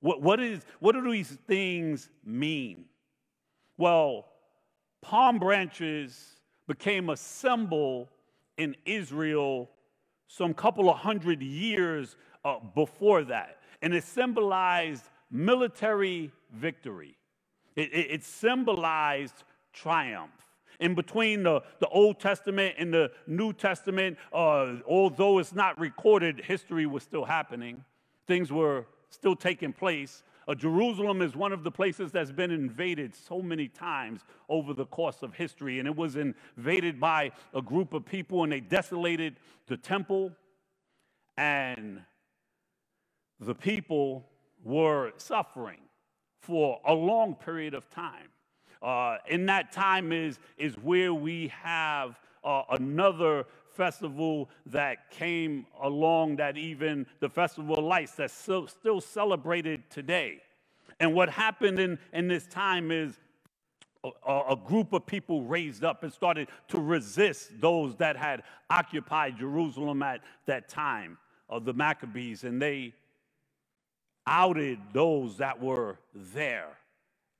What, 0.00 0.22
what, 0.22 0.40
is, 0.40 0.64
what 0.80 0.92
do 0.92 1.10
these 1.10 1.36
things 1.46 2.08
mean? 2.24 2.84
Well, 3.76 4.26
palm 5.02 5.38
branches 5.38 6.36
became 6.66 7.10
a 7.10 7.16
symbol 7.16 8.08
in 8.56 8.76
Israel 8.84 9.70
some 10.28 10.52
couple 10.52 10.90
of 10.90 10.98
hundred 10.98 11.42
years 11.42 12.16
uh, 12.48 12.58
before 12.74 13.24
that. 13.24 13.58
And 13.82 13.94
it 13.94 14.04
symbolized 14.04 15.04
military 15.30 16.32
victory, 16.52 17.16
it, 17.76 17.92
it, 17.92 18.10
it 18.10 18.24
symbolized 18.24 19.44
triumph. 19.72 20.32
In 20.80 20.94
between 20.94 21.42
the, 21.42 21.60
the 21.80 21.88
Old 21.88 22.20
Testament 22.20 22.76
and 22.78 22.94
the 22.94 23.10
New 23.26 23.52
Testament, 23.52 24.16
uh, 24.32 24.76
although 24.86 25.40
it's 25.40 25.52
not 25.52 25.78
recorded, 25.78 26.40
history 26.44 26.86
was 26.86 27.02
still 27.02 27.24
happening. 27.24 27.84
Things 28.28 28.52
were 28.52 28.86
still 29.10 29.34
taking 29.34 29.72
place. 29.72 30.22
Uh, 30.46 30.54
Jerusalem 30.54 31.20
is 31.20 31.34
one 31.34 31.52
of 31.52 31.64
the 31.64 31.70
places 31.70 32.12
that's 32.12 32.30
been 32.30 32.52
invaded 32.52 33.12
so 33.14 33.42
many 33.42 33.66
times 33.66 34.20
over 34.48 34.72
the 34.72 34.86
course 34.86 35.22
of 35.22 35.34
history. 35.34 35.80
And 35.80 35.88
it 35.88 35.96
was 35.96 36.16
invaded 36.16 37.00
by 37.00 37.32
a 37.52 37.60
group 37.60 37.92
of 37.92 38.06
people, 38.06 38.44
and 38.44 38.52
they 38.52 38.60
desolated 38.60 39.40
the 39.66 39.76
temple. 39.76 40.30
And 41.36 42.02
the 43.40 43.54
people 43.54 44.28
were 44.64 45.12
suffering 45.16 45.80
for 46.40 46.80
a 46.86 46.92
long 46.92 47.34
period 47.34 47.74
of 47.74 47.88
time. 47.90 48.28
Uh, 48.82 49.16
in 49.28 49.46
that 49.46 49.72
time 49.72 50.12
is, 50.12 50.38
is 50.56 50.74
where 50.76 51.12
we 51.12 51.48
have 51.48 52.18
uh, 52.44 52.62
another 52.70 53.44
festival 53.70 54.48
that 54.66 55.10
came 55.10 55.66
along 55.82 56.36
that 56.36 56.56
even 56.56 57.06
the 57.20 57.28
Festival 57.28 57.78
of 57.78 57.84
Lights 57.84 58.12
that's 58.12 58.32
still, 58.32 58.66
still 58.66 59.00
celebrated 59.00 59.88
today. 59.90 60.40
And 61.00 61.14
what 61.14 61.28
happened 61.28 61.78
in, 61.78 61.98
in 62.12 62.26
this 62.28 62.46
time 62.46 62.90
is 62.90 63.18
a, 64.04 64.40
a, 64.50 64.56
group 64.56 64.92
of 64.92 65.06
people 65.06 65.42
raised 65.42 65.84
up 65.84 66.02
and 66.02 66.12
started 66.12 66.48
to 66.68 66.80
resist 66.80 67.60
those 67.60 67.96
that 67.96 68.16
had 68.16 68.42
occupied 68.70 69.38
Jerusalem 69.38 70.02
at 70.02 70.20
that 70.46 70.68
time 70.68 71.18
of 71.48 71.64
the 71.64 71.72
Maccabees, 71.72 72.44
and 72.44 72.60
they 72.60 72.94
outed 74.28 74.78
those 74.92 75.38
that 75.38 75.60
were 75.60 75.98
there. 76.14 76.68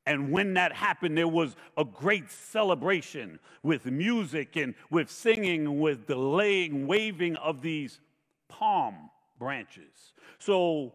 And 0.07 0.33
when 0.33 0.55
that 0.55 0.73
happened, 0.73 1.19
there 1.19 1.29
was 1.29 1.55
a 1.77 1.85
great 1.85 2.31
celebration 2.31 3.39
with 3.63 3.85
music 3.85 4.57
and 4.57 4.75
with 4.91 5.11
singing, 5.11 5.81
with 5.81 6.07
the 6.07 6.17
laying, 6.17 6.87
waving 6.87 7.37
of 7.37 7.61
these 7.61 8.01
palm 8.49 9.11
branches. 9.39 10.15
So 10.39 10.95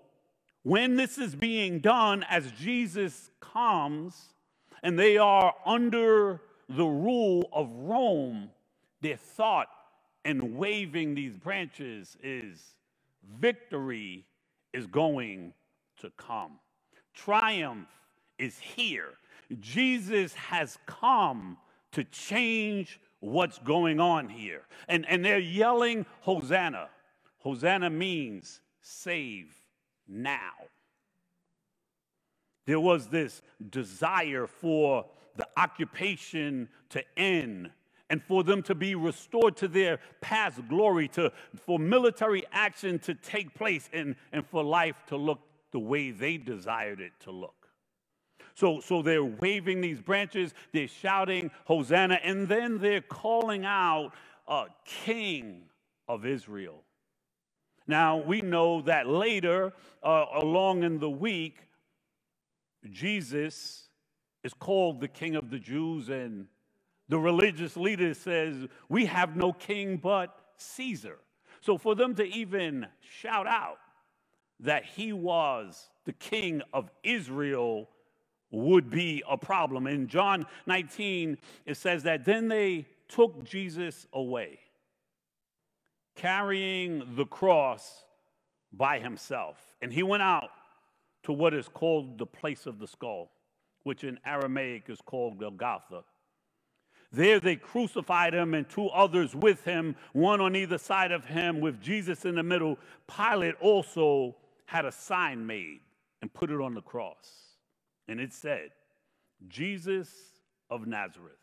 when 0.64 0.96
this 0.96 1.20
is 1.20 1.36
being 1.36 1.80
done, 1.80 2.26
as 2.28 2.52
Jesus 2.54 3.30
comes 3.40 4.34
and 4.82 4.98
they 4.98 5.18
are 5.18 5.54
under 5.64 6.42
the 6.68 6.86
rule 6.86 7.48
of 7.54 7.70
Rome, 7.70 8.50
their 9.02 9.18
thought 9.18 9.68
in 10.26 10.58
waving 10.58 11.14
these 11.14 11.38
branches 11.38 12.18
is 12.24 12.76
victory 13.40 14.26
is 14.74 14.88
going 14.88 15.54
to 16.04 16.12
come. 16.18 16.60
Triumph 17.14 17.88
is 18.38 18.60
here. 18.60 19.14
Jesus 19.60 20.34
has 20.34 20.78
come 20.86 21.58
to 21.94 22.04
change 22.04 23.00
what's 23.20 23.58
going 23.60 24.00
on 24.00 24.28
here. 24.28 24.64
And, 24.88 25.06
and 25.08 25.24
they're 25.24 25.40
yelling, 25.40 26.06
Hosanna. 26.22 26.90
Hosanna 27.40 27.90
means 27.90 28.62
save 28.82 29.54
now. 30.08 30.52
There 32.66 32.80
was 32.80 33.08
this 33.08 33.42
desire 33.70 34.48
for 34.48 35.06
the 35.36 35.48
occupation 35.58 36.70
to 36.90 37.04
end 37.18 37.72
and 38.10 38.22
for 38.22 38.44
them 38.44 38.62
to 38.64 38.76
be 38.76 38.96
restored 38.96 39.56
to 39.58 39.68
their 39.68 40.00
past 40.22 40.60
glory, 40.68 41.08
to, 41.10 41.32
for 41.66 41.80
military 41.80 42.44
action 42.52 43.00
to 43.00 43.16
take 43.16 43.56
place, 43.56 43.90
and, 43.94 44.16
and 44.32 44.46
for 44.46 44.64
life 44.64 44.96
to 45.08 45.18
look 45.18 45.40
the 45.74 45.80
way 45.80 46.12
they 46.12 46.38
desired 46.38 47.02
it 47.02 47.12
to 47.22 47.32
look. 47.32 47.68
So, 48.56 48.80
so 48.80 49.02
they're 49.02 49.26
waving 49.26 49.82
these 49.82 50.00
branches, 50.00 50.54
they're 50.72 50.88
shouting, 50.88 51.52
Hosanna, 51.66 52.20
and 52.24 52.48
then 52.48 52.78
they're 52.78 53.02
calling 53.02 53.66
out, 53.66 54.12
uh, 54.48 54.66
King 54.86 55.64
of 56.08 56.26
Israel. 56.26 56.84
Now, 57.88 58.18
we 58.18 58.42
know 58.42 58.82
that 58.84 59.08
later, 59.08 59.74
uh, 60.04 60.26
along 60.36 60.84
in 60.84 61.00
the 61.00 61.10
week, 61.10 61.58
Jesus 62.90 63.90
is 64.44 64.54
called 64.54 65.02
the 65.02 65.08
King 65.08 65.36
of 65.36 65.50
the 65.50 65.60
Jews, 65.60 66.10
and 66.10 66.48
the 67.10 67.20
religious 67.20 67.76
leader 67.76 68.14
says, 68.14 68.68
We 68.88 69.06
have 69.06 69.36
no 69.36 69.52
king 69.52 69.98
but 69.98 70.38
Caesar. 70.58 71.18
So, 71.62 71.78
for 71.78 71.96
them 71.96 72.14
to 72.16 72.24
even 72.24 72.88
shout 73.02 73.48
out 73.48 73.80
that 74.64 74.86
he 74.86 75.14
was 75.14 75.90
the 76.06 76.14
King 76.14 76.62
of 76.74 76.90
Israel 77.04 77.90
would 78.52 78.90
be 78.90 79.24
a 79.30 79.38
problem. 79.38 79.88
In 79.88 80.08
John 80.08 80.46
19, 80.66 81.38
it 81.66 81.78
says 81.78 82.04
that 82.04 82.26
then 82.26 82.48
they 82.48 82.86
took 83.08 83.44
Jesus 83.44 84.08
away 84.14 84.60
carrying 86.16 87.16
the 87.16 87.26
cross 87.26 88.04
by 88.72 89.00
himself. 89.00 89.58
And 89.82 89.92
he 89.92 90.04
went 90.04 90.24
out 90.24 90.50
to 91.24 91.34
what 91.34 91.54
is 91.54 91.68
called 91.68 92.18
the 92.18 92.26
place 92.26 92.66
of 92.66 92.80
the 92.80 92.88
skull, 92.88 93.32
which 93.84 94.04
in 94.04 94.20
Aramaic 94.26 94.90
is 94.90 95.00
called 95.04 95.40
Golgotha. 95.40 96.04
There 97.12 97.40
they 97.40 97.56
crucified 97.56 98.34
him 98.34 98.54
and 98.54 98.68
two 98.68 98.88
others 98.88 99.36
with 99.36 99.64
him, 99.64 99.96
one 100.14 100.42
on 100.42 100.56
either 100.56 100.80
side 100.80 101.12
of 101.12 101.26
him, 101.26 101.62
with 101.62 101.80
Jesus 101.80 102.26
in 102.26 102.36
the 102.36 102.44
middle. 102.44 102.78
Pilate 103.08 103.56
also 103.62 104.36
had 104.66 104.86
a 104.86 104.92
sign 104.92 105.46
made 105.46 105.82
and 106.22 106.34
put 106.34 106.50
it 106.50 106.62
on 106.62 106.74
the 106.74 106.82
cross. 106.82 107.58
And 108.08 108.20
it 108.20 108.34
said, 108.34 108.70
Jesus 109.48 110.10
of 110.70 110.88
Nazareth, 110.88 111.34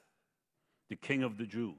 the 0.89 0.97
King 0.97 1.23
of 1.23 1.39
the 1.39 1.47
Jews. 1.47 1.75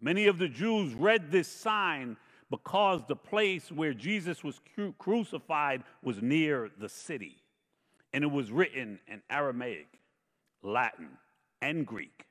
Many 0.00 0.26
of 0.26 0.38
the 0.38 0.48
Jews 0.48 0.94
read 0.94 1.30
this 1.30 1.48
sign 1.48 2.16
because 2.50 3.02
the 3.06 3.16
place 3.16 3.70
where 3.70 3.94
Jesus 3.94 4.42
was 4.42 4.60
cru- 4.74 4.94
crucified 4.98 5.84
was 6.02 6.20
near 6.20 6.70
the 6.78 6.88
city. 6.88 7.36
And 8.12 8.24
it 8.24 8.30
was 8.30 8.50
written 8.50 8.98
in 9.06 9.22
Aramaic, 9.30 10.00
Latin, 10.62 11.10
and 11.62 11.86
Greek. 11.86 12.26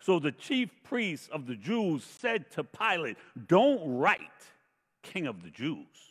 So 0.00 0.18
the 0.18 0.32
chief 0.32 0.70
priests 0.82 1.28
of 1.32 1.46
the 1.46 1.54
Jews 1.54 2.04
said 2.04 2.50
to 2.52 2.64
Pilate, 2.64 3.16
Don't 3.46 3.98
write 3.98 4.20
king 5.02 5.26
of 5.26 5.42
the 5.42 5.50
Jews, 5.50 6.09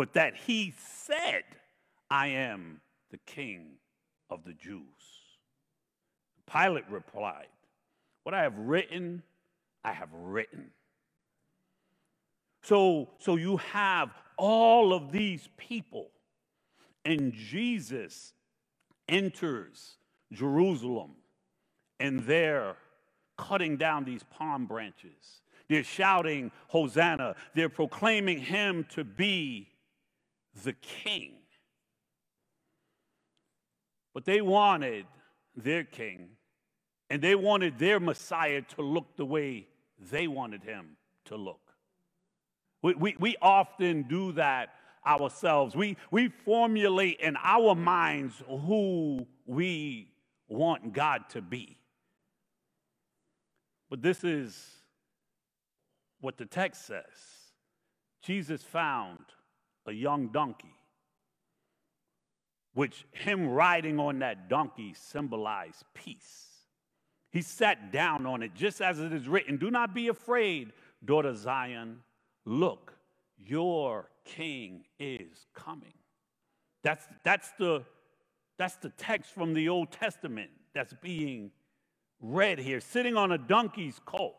but 0.00 0.14
that 0.14 0.34
he 0.34 0.72
said, 0.78 1.42
I 2.10 2.28
am 2.28 2.80
the 3.10 3.18
king 3.26 3.72
of 4.30 4.44
the 4.44 4.54
Jews. 4.54 4.80
Pilate 6.50 6.88
replied, 6.88 7.48
What 8.22 8.34
I 8.34 8.40
have 8.44 8.56
written, 8.56 9.22
I 9.84 9.92
have 9.92 10.08
written. 10.14 10.70
So, 12.62 13.10
so 13.18 13.36
you 13.36 13.58
have 13.58 14.08
all 14.38 14.94
of 14.94 15.12
these 15.12 15.50
people, 15.58 16.08
and 17.04 17.34
Jesus 17.34 18.32
enters 19.06 19.98
Jerusalem, 20.32 21.10
and 21.98 22.20
they're 22.20 22.76
cutting 23.36 23.76
down 23.76 24.06
these 24.06 24.22
palm 24.22 24.64
branches. 24.64 25.42
They're 25.68 25.84
shouting, 25.84 26.52
Hosanna. 26.68 27.36
They're 27.54 27.68
proclaiming 27.68 28.38
him 28.38 28.86
to 28.94 29.04
be 29.04 29.66
the 30.64 30.72
king. 30.72 31.34
But 34.12 34.24
they 34.24 34.40
wanted 34.40 35.06
their 35.56 35.84
king, 35.84 36.30
and 37.08 37.22
they 37.22 37.34
wanted 37.34 37.78
their 37.78 38.00
Messiah 38.00 38.62
to 38.76 38.82
look 38.82 39.16
the 39.16 39.24
way 39.24 39.68
they 40.10 40.26
wanted 40.26 40.62
him 40.62 40.96
to 41.26 41.36
look. 41.36 41.60
We, 42.82 42.94
we, 42.94 43.16
we 43.18 43.36
often 43.40 44.04
do 44.04 44.32
that 44.32 44.70
ourselves. 45.06 45.76
We, 45.76 45.96
we 46.10 46.28
formulate 46.28 47.20
in 47.20 47.36
our 47.42 47.74
minds 47.74 48.42
who 48.46 49.26
we 49.46 50.12
want 50.48 50.92
God 50.92 51.28
to 51.30 51.42
be. 51.42 51.78
But 53.88 54.02
this 54.02 54.24
is 54.24 54.56
what 56.20 56.36
the 56.36 56.46
text 56.46 56.86
says 56.86 57.04
Jesus 58.22 58.62
found 58.62 59.18
a 59.86 59.92
young 59.92 60.28
donkey, 60.28 60.74
which 62.74 63.04
him 63.12 63.48
riding 63.48 63.98
on 63.98 64.20
that 64.20 64.48
donkey 64.48 64.94
symbolized 64.94 65.84
peace. 65.94 66.46
He 67.30 67.42
sat 67.42 67.92
down 67.92 68.26
on 68.26 68.42
it, 68.42 68.54
just 68.54 68.80
as 68.80 68.98
it 68.98 69.12
is 69.12 69.28
written 69.28 69.56
Do 69.56 69.70
not 69.70 69.94
be 69.94 70.08
afraid, 70.08 70.72
daughter 71.04 71.34
Zion. 71.34 72.00
Look, 72.44 72.92
your 73.36 74.10
king 74.24 74.84
is 74.98 75.46
coming. 75.54 75.94
That's, 76.82 77.06
that's, 77.24 77.50
the, 77.58 77.84
that's 78.58 78.76
the 78.76 78.90
text 78.90 79.32
from 79.32 79.54
the 79.54 79.68
Old 79.68 79.92
Testament 79.92 80.50
that's 80.74 80.94
being 81.02 81.50
read 82.20 82.58
here, 82.58 82.80
sitting 82.80 83.16
on 83.16 83.32
a 83.32 83.38
donkey's 83.38 84.00
colt. 84.04 84.36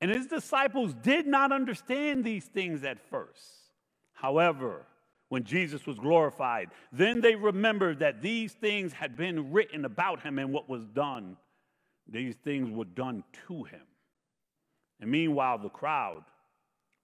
And 0.00 0.10
his 0.10 0.26
disciples 0.26 0.94
did 0.94 1.26
not 1.26 1.52
understand 1.52 2.24
these 2.24 2.44
things 2.44 2.84
at 2.84 2.98
first. 3.08 3.42
However, 4.16 4.86
when 5.28 5.44
Jesus 5.44 5.86
was 5.86 5.98
glorified, 5.98 6.70
then 6.90 7.20
they 7.20 7.34
remembered 7.34 7.98
that 7.98 8.22
these 8.22 8.52
things 8.54 8.92
had 8.92 9.16
been 9.16 9.52
written 9.52 9.84
about 9.84 10.22
him 10.22 10.38
and 10.38 10.52
what 10.52 10.68
was 10.68 10.86
done. 10.86 11.36
These 12.08 12.34
things 12.42 12.70
were 12.70 12.86
done 12.86 13.24
to 13.46 13.64
him. 13.64 13.82
And 15.00 15.10
meanwhile, 15.10 15.58
the 15.58 15.68
crowd, 15.68 16.24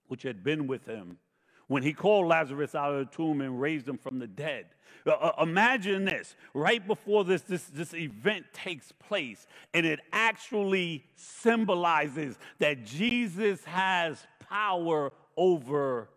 which 0.07 0.23
had 0.23 0.43
been 0.43 0.67
with 0.67 0.87
him, 0.87 1.19
when 1.67 1.83
he 1.83 1.93
called 1.93 2.29
Lazarus 2.29 2.75
out 2.75 2.95
of 2.95 3.11
the 3.11 3.17
tomb 3.17 3.41
and 3.43 3.61
raised 3.61 3.89
him 3.89 3.99
from 3.99 4.19
the 4.19 4.27
dead. 4.27 4.67
Uh, 5.07 5.11
uh, 5.11 5.43
imagine 5.43 6.05
this 6.05 6.35
right 6.55 6.87
before 6.87 7.25
this, 7.25 7.43
this, 7.43 7.65
this 7.65 7.93
event 7.95 8.47
takes 8.53 8.91
place, 8.93 9.47
and 9.75 9.85
it 9.85 10.01
actually 10.13 11.05
symbolizes 11.15 12.39
that 12.59 12.85
Jesus 12.85 13.65
has 13.65 14.27
power 14.49 15.13
over 15.37 16.09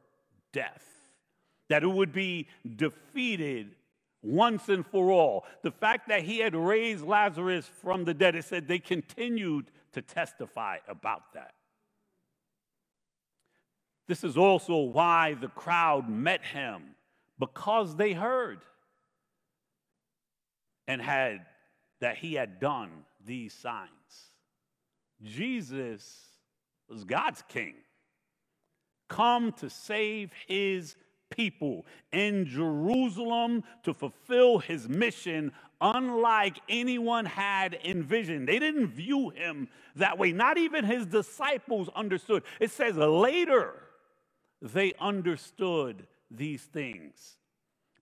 death, 0.56 0.86
that 1.68 1.84
it 1.84 1.88
would 1.88 2.14
be 2.14 2.48
defeated 2.78 3.76
once 4.24 4.70
and 4.70 4.86
for 4.88 5.12
all. 5.12 5.46
The 5.62 5.72
fact 5.72 6.08
that 6.08 6.24
he 6.24 6.40
had 6.40 6.56
raised 6.56 7.06
Lazarus 7.06 7.70
from 7.82 8.06
the 8.06 8.14
dead, 8.14 8.36
it 8.36 8.46
said 8.46 8.68
they 8.68 8.80
continued 8.80 9.70
to 9.92 10.02
testify 10.02 10.78
about 10.88 11.34
that. 11.34 11.54
This 14.08 14.24
is 14.24 14.38
also 14.38 14.78
why 14.78 15.34
the 15.34 15.50
crowd 15.50 16.10
met 16.10 16.44
him, 16.44 16.96
because 17.38 17.96
they 17.98 18.14
heard 18.14 18.60
and 20.88 21.02
had 21.02 21.46
that 22.00 22.18
he 22.18 22.36
had 22.36 22.60
done 22.60 22.92
these 23.26 23.54
signs. 23.54 23.90
Jesus 25.24 26.22
was 26.88 27.04
God's 27.04 27.44
king, 27.48 27.74
come 29.08 29.52
to 29.54 29.70
save 29.70 30.32
his 30.48 30.96
people 31.30 31.86
in 32.12 32.46
Jerusalem 32.46 33.64
to 33.84 33.94
fulfill 33.94 34.60
his 34.60 34.88
mission, 34.88 35.52
unlike 35.82 36.60
anyone 36.70 37.26
had 37.26 37.78
envisioned. 37.84 38.48
They 38.48 38.60
didn't 38.60 38.88
view 38.88 39.30
him 39.30 39.68
that 39.96 40.18
way. 40.18 40.32
Not 40.32 40.58
even 40.58 40.86
his 40.86 41.06
disciples 41.06 41.90
understood. 41.96 42.44
It 42.60 42.72
says 42.72 42.96
later 42.96 43.74
they 44.62 44.94
understood 45.00 46.08
these 46.32 46.64
things. 46.64 47.38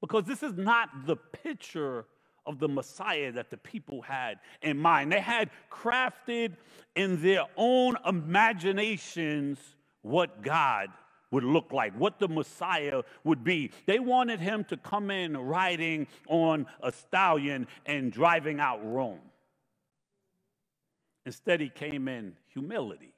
Because 0.01 0.25
this 0.25 0.43
is 0.43 0.53
not 0.53 0.89
the 1.05 1.15
picture 1.15 2.05
of 2.45 2.59
the 2.59 2.67
Messiah 2.67 3.31
that 3.31 3.49
the 3.49 3.57
people 3.57 4.01
had 4.01 4.39
in 4.61 4.77
mind. 4.77 5.11
They 5.11 5.21
had 5.21 5.49
crafted 5.71 6.57
in 6.95 7.21
their 7.21 7.45
own 7.55 7.95
imaginations 8.05 9.59
what 10.03 10.43
God 10.43 10.89
would 11.31 11.43
look 11.43 11.73
like, 11.73 11.93
what 11.99 12.19
the 12.19 12.27
Messiah 12.27 13.01
would 13.23 13.43
be. 13.43 13.71
They 13.87 13.97
wanted 13.97 14.39
him 14.39 14.63
to 14.65 14.77
come 14.77 15.09
in 15.09 15.35
riding 15.35 16.07
on 16.27 16.67
a 16.81 16.91
stallion 16.91 17.67
and 17.87 18.11
driving 18.11 18.59
out 18.59 18.79
Rome. 18.85 19.19
Instead, 21.25 21.59
he 21.59 21.69
came 21.69 22.07
in 22.07 22.35
humility. 22.47 23.13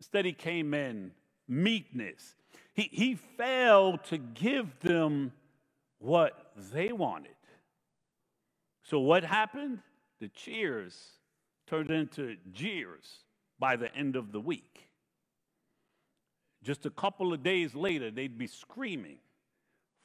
Instead, 0.00 0.24
he 0.24 0.32
came 0.32 0.74
in 0.74 1.12
meekness. 1.46 2.34
He, 2.74 2.88
he 2.90 3.14
failed 3.14 4.02
to 4.04 4.18
give 4.18 4.80
them 4.80 5.32
what 5.98 6.52
they 6.72 6.92
wanted. 6.92 7.34
So, 8.82 8.98
what 8.98 9.22
happened? 9.22 9.80
The 10.20 10.28
cheers 10.28 10.96
turned 11.66 11.90
into 11.90 12.36
jeers 12.52 13.24
by 13.58 13.76
the 13.76 13.94
end 13.94 14.16
of 14.16 14.32
the 14.32 14.40
week. 14.40 14.89
Just 16.62 16.84
a 16.84 16.90
couple 16.90 17.32
of 17.32 17.42
days 17.42 17.74
later, 17.74 18.10
they'd 18.10 18.36
be 18.36 18.46
screaming 18.46 19.18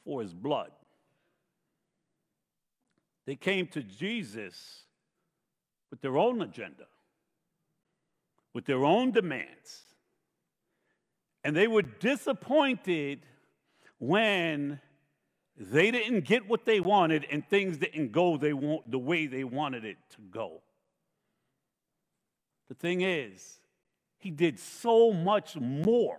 for 0.04 0.22
his 0.22 0.32
blood. 0.32 0.70
They 3.26 3.36
came 3.36 3.66
to 3.68 3.82
Jesus 3.82 4.84
with 5.90 6.00
their 6.00 6.16
own 6.16 6.40
agenda, 6.40 6.86
with 8.54 8.64
their 8.64 8.84
own 8.84 9.10
demands. 9.10 9.82
And 11.44 11.54
they 11.54 11.66
were 11.66 11.82
disappointed 11.82 13.26
when 13.98 14.80
they 15.56 15.90
didn't 15.90 16.24
get 16.24 16.48
what 16.48 16.64
they 16.64 16.80
wanted 16.80 17.26
and 17.30 17.46
things 17.48 17.78
didn't 17.78 18.12
go 18.12 18.36
they 18.36 18.52
want, 18.52 18.90
the 18.90 18.98
way 18.98 19.26
they 19.26 19.44
wanted 19.44 19.84
it 19.84 19.96
to 20.10 20.18
go. 20.30 20.62
The 22.68 22.74
thing 22.74 23.02
is, 23.02 23.60
he 24.18 24.30
did 24.30 24.58
so 24.58 25.12
much 25.12 25.56
more 25.56 26.18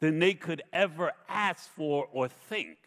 than 0.00 0.18
they 0.18 0.34
could 0.34 0.62
ever 0.72 1.12
ask 1.28 1.68
for 1.70 2.08
or 2.12 2.28
think. 2.28 2.78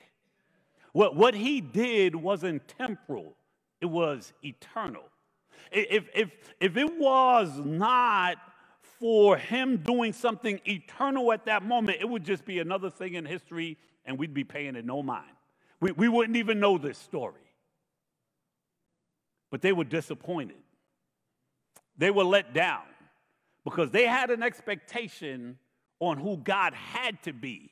What, 0.93 1.15
what 1.15 1.33
he 1.33 1.61
did 1.61 2.15
wasn't 2.15 2.67
temporal, 2.67 3.35
it 3.81 3.85
was 3.85 4.33
eternal. 4.43 5.03
If, 5.71 6.09
if, 6.13 6.31
if 6.59 6.77
it 6.77 6.97
was 6.97 7.59
not 7.63 8.37
for 8.99 9.37
him 9.37 9.77
doing 9.77 10.13
something 10.13 10.59
eternal 10.65 11.31
at 11.31 11.45
that 11.45 11.63
moment, 11.63 11.99
it 12.01 12.09
would 12.09 12.23
just 12.23 12.45
be 12.45 12.59
another 12.59 12.89
thing 12.89 13.13
in 13.13 13.25
history 13.25 13.77
and 14.05 14.17
we'd 14.17 14.33
be 14.33 14.43
paying 14.43 14.75
it 14.75 14.85
no 14.85 15.03
mind. 15.03 15.29
We, 15.79 15.91
we 15.91 16.09
wouldn't 16.09 16.37
even 16.37 16.59
know 16.59 16.77
this 16.77 16.97
story. 16.97 17.35
But 19.51 19.61
they 19.61 19.71
were 19.71 19.83
disappointed. 19.83 20.57
They 21.97 22.11
were 22.11 22.23
let 22.23 22.53
down 22.53 22.83
because 23.63 23.91
they 23.91 24.05
had 24.05 24.31
an 24.31 24.41
expectation 24.41 25.57
on 25.99 26.17
who 26.17 26.37
God 26.37 26.73
had 26.73 27.21
to 27.23 27.33
be 27.33 27.71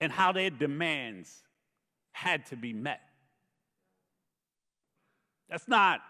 and 0.00 0.12
how 0.12 0.32
their 0.32 0.50
demands 0.50 1.42
had 2.12 2.46
to 2.46 2.56
be 2.56 2.72
met. 2.72 3.00
That's 5.48 5.68
not 5.68 6.00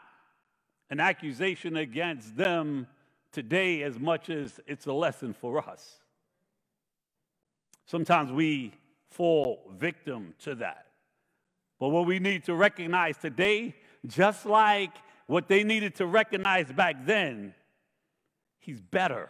an 0.90 1.00
accusation 1.00 1.76
against 1.76 2.36
them 2.36 2.86
today 3.32 3.82
as 3.82 3.98
much 3.98 4.30
as 4.30 4.60
it's 4.66 4.86
a 4.86 4.92
lesson 4.92 5.34
for 5.34 5.58
us. 5.58 5.96
Sometimes 7.86 8.32
we 8.32 8.72
fall 9.10 9.70
victim 9.78 10.34
to 10.40 10.54
that. 10.56 10.86
But 11.78 11.88
what 11.88 12.06
we 12.06 12.18
need 12.18 12.44
to 12.44 12.54
recognize 12.54 13.16
today, 13.16 13.74
just 14.06 14.46
like 14.46 14.92
what 15.26 15.48
they 15.48 15.64
needed 15.64 15.94
to 15.96 16.06
recognize 16.06 16.72
back 16.72 17.04
then, 17.04 17.54
he's 18.58 18.80
better. 18.80 19.28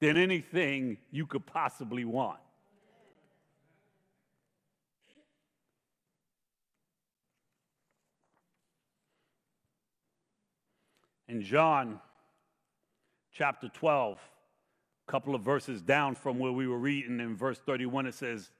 Than 0.00 0.16
anything 0.16 0.98
you 1.10 1.26
could 1.26 1.46
possibly 1.46 2.04
want. 2.04 2.38
In 11.28 11.42
John 11.42 12.00
chapter 13.32 13.68
12, 13.68 14.18
a 15.06 15.10
couple 15.10 15.34
of 15.34 15.42
verses 15.42 15.82
down 15.82 16.14
from 16.14 16.38
where 16.38 16.52
we 16.52 16.68
were 16.68 16.78
reading 16.78 17.18
in 17.20 17.36
verse 17.36 17.58
31, 17.58 18.06
it 18.06 18.14
says, 18.14 18.50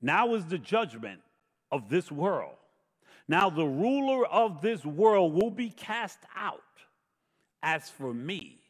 Now 0.00 0.34
is 0.34 0.46
the 0.46 0.58
judgment 0.58 1.20
of 1.70 1.88
this 1.90 2.10
world. 2.10 2.54
Now 3.28 3.50
the 3.50 3.66
ruler 3.66 4.26
of 4.26 4.62
this 4.62 4.84
world 4.84 5.34
will 5.34 5.50
be 5.50 5.70
cast 5.70 6.18
out. 6.34 6.60
As 7.62 7.88
for 7.90 8.12
me, 8.12 8.61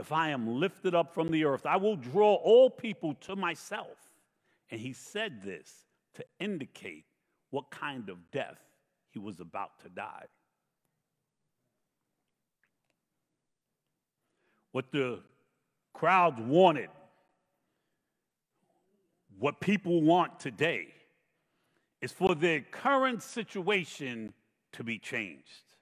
if 0.00 0.12
I 0.12 0.30
am 0.30 0.58
lifted 0.58 0.94
up 0.94 1.12
from 1.12 1.30
the 1.30 1.44
earth, 1.44 1.66
I 1.66 1.76
will 1.76 1.94
draw 1.94 2.34
all 2.36 2.70
people 2.70 3.14
to 3.26 3.36
myself. 3.36 3.98
And 4.70 4.80
he 4.80 4.94
said 4.94 5.42
this 5.42 5.84
to 6.14 6.24
indicate 6.40 7.04
what 7.50 7.70
kind 7.70 8.08
of 8.08 8.30
death 8.30 8.58
he 9.10 9.18
was 9.18 9.40
about 9.40 9.78
to 9.82 9.90
die. 9.90 10.24
What 14.72 14.90
the 14.90 15.20
crowd 15.92 16.40
wanted, 16.40 16.88
what 19.38 19.60
people 19.60 20.00
want 20.00 20.40
today, 20.40 20.86
is 22.00 22.10
for 22.10 22.34
their 22.34 22.60
current 22.60 23.22
situation 23.22 24.32
to 24.72 24.82
be 24.82 24.98
changed. 24.98 25.74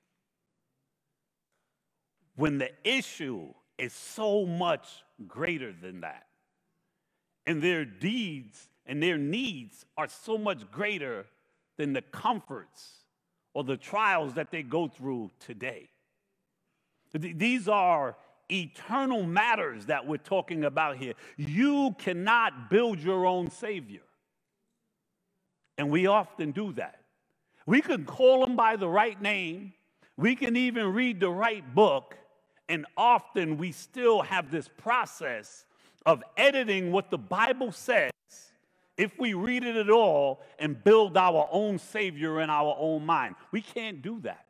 When 2.34 2.58
the 2.58 2.70
issue 2.82 3.52
is 3.78 3.92
so 3.92 4.44
much 4.44 4.86
greater 5.26 5.72
than 5.72 6.00
that. 6.00 6.26
And 7.46 7.62
their 7.62 7.84
deeds 7.84 8.68
and 8.86 9.02
their 9.02 9.18
needs 9.18 9.84
are 9.96 10.08
so 10.08 10.36
much 10.36 10.70
greater 10.70 11.26
than 11.76 11.92
the 11.92 12.02
comforts 12.02 13.04
or 13.54 13.64
the 13.64 13.76
trials 13.76 14.34
that 14.34 14.50
they 14.50 14.62
go 14.62 14.88
through 14.88 15.30
today. 15.40 15.88
These 17.12 17.68
are 17.68 18.16
eternal 18.50 19.22
matters 19.22 19.86
that 19.86 20.06
we're 20.06 20.16
talking 20.18 20.64
about 20.64 20.96
here. 20.96 21.14
You 21.36 21.94
cannot 21.98 22.70
build 22.70 22.98
your 22.98 23.26
own 23.26 23.50
Savior. 23.50 24.02
And 25.76 25.90
we 25.90 26.06
often 26.06 26.50
do 26.50 26.72
that. 26.74 27.00
We 27.66 27.80
can 27.80 28.04
call 28.04 28.40
them 28.44 28.56
by 28.56 28.76
the 28.76 28.88
right 28.88 29.20
name, 29.20 29.74
we 30.16 30.34
can 30.34 30.56
even 30.56 30.92
read 30.92 31.20
the 31.20 31.30
right 31.30 31.62
book, 31.74 32.16
and 32.68 32.86
often 32.96 33.56
we 33.56 33.72
still 33.72 34.22
have 34.22 34.50
this 34.50 34.68
process 34.68 35.64
of 36.06 36.22
editing 36.36 36.92
what 36.92 37.10
the 37.10 37.18
Bible 37.18 37.72
says 37.72 38.10
if 38.96 39.18
we 39.18 39.32
read 39.34 39.64
it 39.64 39.76
at 39.76 39.90
all 39.90 40.40
and 40.58 40.82
build 40.82 41.16
our 41.16 41.48
own 41.50 41.78
Savior 41.78 42.40
in 42.40 42.50
our 42.50 42.76
own 42.78 43.06
mind. 43.06 43.36
We 43.52 43.62
can't 43.62 44.02
do 44.02 44.20
that. 44.20 44.44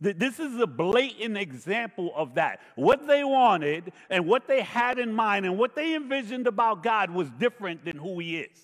This 0.00 0.40
is 0.40 0.58
a 0.60 0.66
blatant 0.66 1.38
example 1.38 2.12
of 2.16 2.34
that. 2.34 2.60
What 2.74 3.06
they 3.06 3.22
wanted 3.24 3.92
and 4.10 4.26
what 4.26 4.46
they 4.46 4.60
had 4.60 4.98
in 4.98 5.12
mind 5.12 5.46
and 5.46 5.56
what 5.56 5.74
they 5.74 5.94
envisioned 5.94 6.46
about 6.46 6.82
God 6.82 7.10
was 7.10 7.30
different 7.30 7.84
than 7.84 7.96
who 7.96 8.18
He 8.18 8.38
is. 8.38 8.58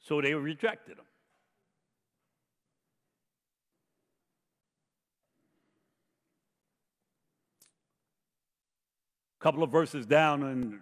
So 0.00 0.20
they 0.20 0.34
rejected 0.34 0.98
Him. 0.98 1.03
Couple 9.44 9.62
of 9.62 9.70
verses 9.70 10.06
down 10.06 10.42
in 10.42 10.80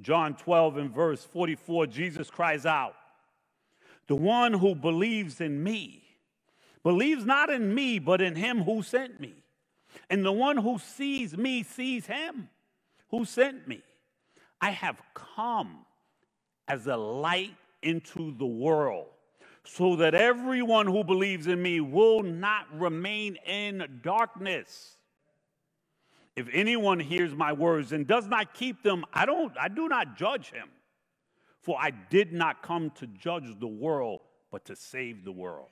John 0.00 0.34
12 0.34 0.78
and 0.78 0.90
verse 0.90 1.22
44, 1.22 1.86
Jesus 1.86 2.30
cries 2.30 2.64
out, 2.64 2.94
The 4.06 4.16
one 4.16 4.54
who 4.54 4.74
believes 4.74 5.38
in 5.42 5.62
me 5.62 6.02
believes 6.82 7.26
not 7.26 7.50
in 7.50 7.74
me, 7.74 7.98
but 7.98 8.22
in 8.22 8.36
him 8.36 8.62
who 8.62 8.82
sent 8.82 9.20
me. 9.20 9.34
And 10.08 10.24
the 10.24 10.32
one 10.32 10.56
who 10.56 10.78
sees 10.78 11.36
me 11.36 11.62
sees 11.62 12.06
him 12.06 12.48
who 13.10 13.26
sent 13.26 13.68
me. 13.68 13.82
I 14.62 14.70
have 14.70 15.02
come 15.12 15.84
as 16.68 16.86
a 16.86 16.96
light 16.96 17.54
into 17.82 18.34
the 18.38 18.46
world 18.46 19.08
so 19.62 19.96
that 19.96 20.14
everyone 20.14 20.86
who 20.86 21.04
believes 21.04 21.46
in 21.46 21.60
me 21.60 21.82
will 21.82 22.22
not 22.22 22.64
remain 22.72 23.36
in 23.46 24.00
darkness. 24.02 24.96
If 26.40 26.48
anyone 26.54 26.98
hears 26.98 27.34
my 27.34 27.52
words 27.52 27.92
and 27.92 28.06
does 28.06 28.26
not 28.26 28.54
keep 28.54 28.82
them, 28.82 29.04
I 29.12 29.26
don't 29.26 29.52
I 29.60 29.68
do 29.68 29.88
not 29.88 30.16
judge 30.16 30.50
him. 30.50 30.68
For 31.60 31.76
I 31.78 31.90
did 31.90 32.32
not 32.32 32.62
come 32.62 32.88
to 32.92 33.06
judge 33.06 33.58
the 33.60 33.68
world, 33.68 34.20
but 34.50 34.64
to 34.64 34.74
save 34.74 35.22
the 35.22 35.32
world. 35.32 35.68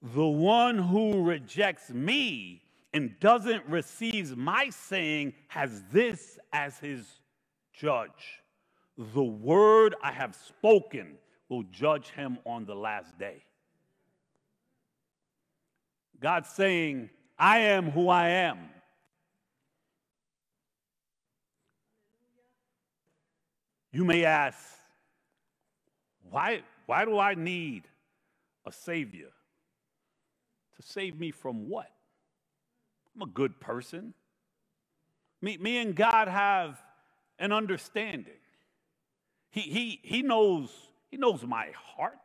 The 0.00 0.24
one 0.24 0.78
who 0.78 1.24
rejects 1.24 1.90
me 1.90 2.62
and 2.92 3.18
doesn't 3.18 3.66
receive 3.66 4.36
my 4.36 4.70
saying 4.70 5.32
has 5.48 5.82
this 5.90 6.38
as 6.52 6.78
his 6.78 7.04
judge. 7.72 8.40
The 8.96 9.24
word 9.24 9.96
I 10.00 10.12
have 10.12 10.36
spoken 10.36 11.16
will 11.48 11.64
judge 11.64 12.10
him 12.10 12.38
on 12.46 12.66
the 12.66 12.76
last 12.76 13.18
day. 13.18 13.42
God 16.20 16.46
saying, 16.46 17.10
I 17.36 17.58
am 17.58 17.90
who 17.90 18.08
I 18.08 18.28
am. 18.28 18.58
You 23.94 24.04
may 24.04 24.24
ask, 24.24 24.58
why, 26.28 26.62
why 26.86 27.04
do 27.04 27.16
I 27.16 27.34
need 27.34 27.84
a 28.66 28.72
Savior? 28.72 29.30
To 30.74 30.82
save 30.82 31.16
me 31.16 31.30
from 31.30 31.68
what? 31.68 31.86
I'm 33.14 33.22
a 33.22 33.30
good 33.30 33.60
person. 33.60 34.12
Me, 35.40 35.58
me 35.58 35.78
and 35.78 35.94
God 35.94 36.26
have 36.26 36.82
an 37.38 37.52
understanding. 37.52 38.32
He, 39.52 39.60
he, 39.60 40.00
he, 40.02 40.22
knows, 40.22 40.70
he 41.08 41.16
knows 41.16 41.44
my 41.44 41.68
heart. 41.76 42.18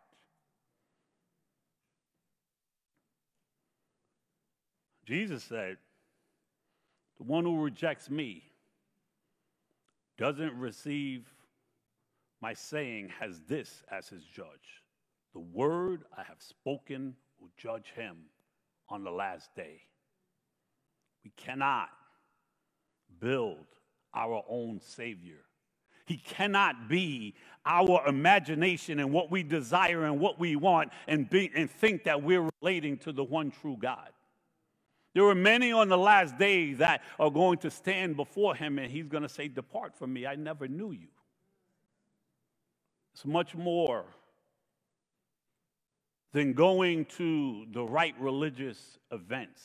Jesus 5.05 5.43
said, 5.43 5.77
The 7.19 7.25
one 7.25 7.43
who 7.43 7.61
rejects 7.61 8.09
me 8.09 8.41
doesn't 10.17 10.55
receive 10.57 11.27
my 12.41 12.53
saying 12.53 13.09
has 13.19 13.41
this 13.47 13.83
as 13.91 14.07
his 14.07 14.23
judge. 14.23 14.83
The 15.33 15.39
word 15.39 16.03
I 16.17 16.23
have 16.23 16.41
spoken 16.41 17.15
will 17.39 17.49
judge 17.57 17.91
him 17.95 18.17
on 18.89 19.03
the 19.03 19.11
last 19.11 19.53
day. 19.55 19.81
We 21.23 21.31
cannot 21.35 21.89
build 23.19 23.65
our 24.13 24.43
own 24.49 24.79
Savior. 24.81 25.41
He 26.05 26.17
cannot 26.17 26.89
be 26.89 27.35
our 27.65 28.07
imagination 28.07 28.99
and 28.99 29.11
what 29.11 29.29
we 29.29 29.43
desire 29.43 30.05
and 30.05 30.19
what 30.19 30.39
we 30.39 30.55
want 30.55 30.91
and, 31.07 31.29
be, 31.29 31.51
and 31.53 31.69
think 31.69 32.05
that 32.05 32.23
we're 32.23 32.49
relating 32.61 32.97
to 32.99 33.11
the 33.11 33.23
one 33.23 33.51
true 33.51 33.77
God. 33.79 34.09
There 35.13 35.25
are 35.25 35.35
many 35.35 35.71
on 35.71 35.89
the 35.89 35.97
last 35.97 36.37
day 36.37 36.73
that 36.73 37.01
are 37.19 37.29
going 37.29 37.59
to 37.59 37.69
stand 37.69 38.15
before 38.15 38.55
him 38.55 38.79
and 38.79 38.91
he's 38.91 39.07
going 39.07 39.23
to 39.23 39.29
say, 39.29 39.47
Depart 39.47 39.95
from 39.95 40.13
me, 40.13 40.25
I 40.25 40.35
never 40.35 40.67
knew 40.67 40.91
you. 40.91 41.09
It's 43.19 43.25
much 43.25 43.53
more 43.53 44.05
than 46.31 46.53
going 46.53 47.03
to 47.17 47.65
the 47.69 47.83
right 47.83 48.15
religious 48.17 48.97
events 49.11 49.61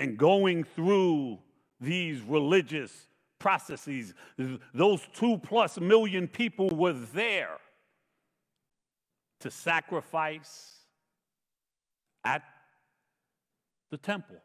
and 0.00 0.18
going 0.18 0.64
through 0.64 1.38
these 1.80 2.20
religious 2.22 3.06
processes. 3.38 4.14
Those 4.74 5.06
two 5.12 5.38
plus 5.38 5.78
million 5.78 6.26
people 6.26 6.70
were 6.70 6.92
there 6.92 7.58
to 9.38 9.48
sacrifice 9.48 10.78
at 12.24 12.42
the 13.92 13.96
temple. 13.96 14.42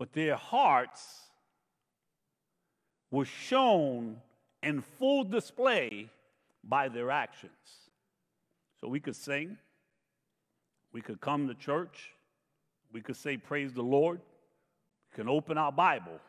But 0.00 0.14
their 0.14 0.34
hearts 0.34 1.20
were 3.12 3.24
shown 3.24 4.16
in 4.62 4.80
full 4.80 5.24
display 5.24 6.08
by 6.64 6.88
their 6.88 7.10
actions. 7.10 7.52
So 8.80 8.88
we 8.88 9.00
could 9.00 9.16
sing, 9.16 9.58
we 10.92 11.00
could 11.00 11.20
come 11.20 11.48
to 11.48 11.54
church, 11.54 12.12
we 12.92 13.00
could 13.00 13.16
say, 13.16 13.36
Praise 13.36 13.72
the 13.72 13.82
Lord, 13.82 14.20
we 15.10 15.16
can 15.16 15.28
open 15.28 15.58
our 15.58 15.72
Bible. 15.72 16.20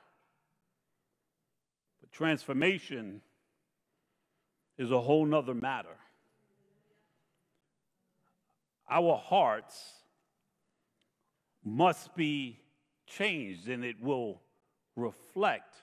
But 2.02 2.12
transformation 2.12 3.22
is 4.78 4.92
a 4.92 5.00
whole 5.00 5.26
nother 5.26 5.54
matter. 5.54 5.96
Our 8.90 9.16
hearts 9.18 9.94
must 11.64 12.16
be 12.16 12.60
changed 13.08 13.70
and 13.70 13.84
it 13.84 14.02
will 14.02 14.42
reflect 14.96 15.76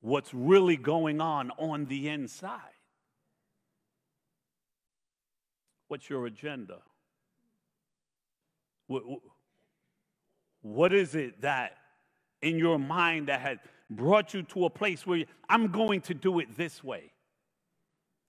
what's 0.00 0.32
really 0.32 0.76
going 0.76 1.20
on 1.20 1.50
on 1.58 1.86
the 1.86 2.08
inside. 2.08 2.60
What's 5.88 6.08
your 6.08 6.26
agenda? 6.26 6.78
What, 8.86 9.02
what 10.62 10.92
is 10.92 11.14
it 11.14 11.42
that 11.42 11.76
in 12.42 12.58
your 12.58 12.78
mind 12.78 13.28
that 13.28 13.40
had 13.40 13.60
brought 13.90 14.32
you 14.32 14.42
to 14.42 14.66
a 14.66 14.70
place 14.70 15.06
where 15.06 15.24
I'm 15.48 15.68
going 15.68 16.00
to 16.02 16.14
do 16.14 16.38
it 16.38 16.56
this 16.56 16.82
way? 16.82 17.12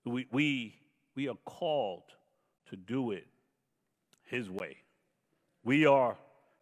We, 0.05 0.27
we, 0.31 0.75
we 1.15 1.27
are 1.27 1.37
called 1.45 2.03
to 2.69 2.75
do 2.75 3.11
it 3.11 3.27
His 4.25 4.49
way. 4.49 4.77
We 5.63 5.85
are 5.85 6.17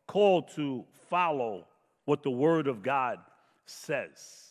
called 0.08 0.50
to 0.56 0.84
follow 1.10 1.66
what 2.06 2.24
the 2.24 2.32
Word 2.32 2.68
of 2.68 2.84
God 2.84 3.20
says. 3.66 4.50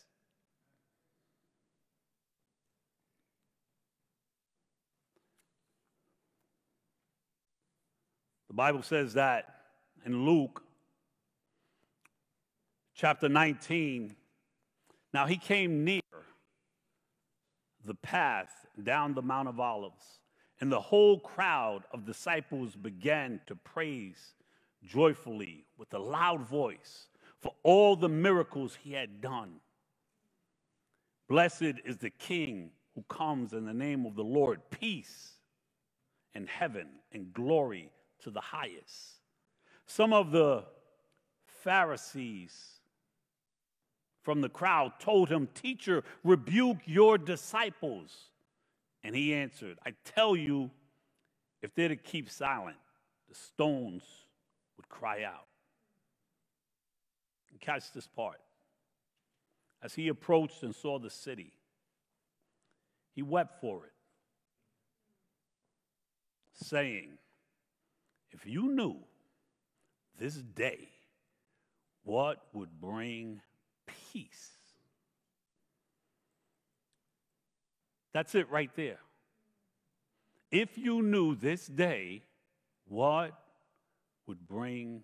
The 8.48 8.48
Bible 8.59 8.83
says 8.83 9.15
that 9.15 9.55
in 10.05 10.27
Luke 10.27 10.65
chapter 12.93 13.29
19. 13.29 14.17
Now 15.15 15.27
he 15.27 15.37
came 15.37 15.85
near 15.85 16.01
the 17.85 17.95
path 17.95 18.67
down 18.83 19.15
the 19.15 19.23
Mount 19.23 19.47
of 19.47 19.61
Olives, 19.61 20.19
and 20.61 20.73
the 20.73 20.81
whole 20.81 21.21
crowd 21.21 21.85
of 21.93 22.05
disciples 22.05 22.75
began 22.75 23.41
to 23.47 23.55
praise 23.55 24.35
joyfully 24.85 25.65
with 25.77 25.95
a 25.95 26.01
loud 26.01 26.41
voice 26.41 27.07
for 27.39 27.55
all 27.63 27.95
the 27.95 28.09
miracles 28.09 28.77
he 28.83 28.93
had 28.93 29.21
done. 29.21 29.61
Blessed 31.29 31.75
is 31.85 31.99
the 31.99 32.11
King 32.11 32.73
who 32.97 33.05
comes 33.09 33.53
in 33.53 33.67
the 33.67 33.73
name 33.73 34.05
of 34.05 34.17
the 34.17 34.25
Lord, 34.25 34.63
peace 34.69 35.35
in 36.35 36.49
heaven 36.49 36.89
and 37.13 37.33
glory 37.33 37.93
to 38.29 38.35
the 38.35 38.41
highest. 38.41 39.21
Some 39.87 40.13
of 40.13 40.31
the 40.31 40.65
Pharisees 41.47 42.53
from 44.23 44.43
the 44.43 44.49
crowd 44.49 44.93
told 45.01 45.31
him, 45.31 45.49
Teacher, 45.55 46.05
rebuke 46.23 46.79
your 46.85 47.17
disciples. 47.17 48.15
And 49.03 49.15
he 49.17 49.33
answered, 49.33 49.79
I 49.87 49.95
tell 50.05 50.37
you, 50.37 50.71
if 51.63 51.75
they're 51.75 51.89
to 51.89 51.97
keep 51.97 52.29
silent, 52.29 52.77
the 53.29 53.35
stones 53.35 54.03
would 54.77 54.89
cry 54.89 55.25
out. 55.25 55.47
And 57.51 57.61
catch 57.61 57.93
this 57.93 58.07
part. 58.07 58.41
As 59.83 59.95
he 59.95 60.09
approached 60.09 60.63
and 60.63 60.75
saw 60.75 60.99
the 60.99 61.11
city, 61.11 61.53
he 63.15 63.23
wept 63.23 63.61
for 63.61 63.85
it, 63.87 63.93
saying, 66.53 67.18
If 68.33 68.47
you 68.47 68.69
knew 68.69 68.97
this 70.19 70.35
day 70.35 70.89
what 72.05 72.39
would 72.55 72.81
bring 72.81 73.41
peace. 73.87 74.51
That's 78.15 78.35
it 78.35 78.51
right 78.51 78.71
there. 78.77 79.01
If 80.51 80.79
you 80.79 81.03
knew 81.03 81.35
this 81.35 81.67
day 81.67 82.23
what 82.87 83.39
would 84.27 84.49
bring 84.49 85.03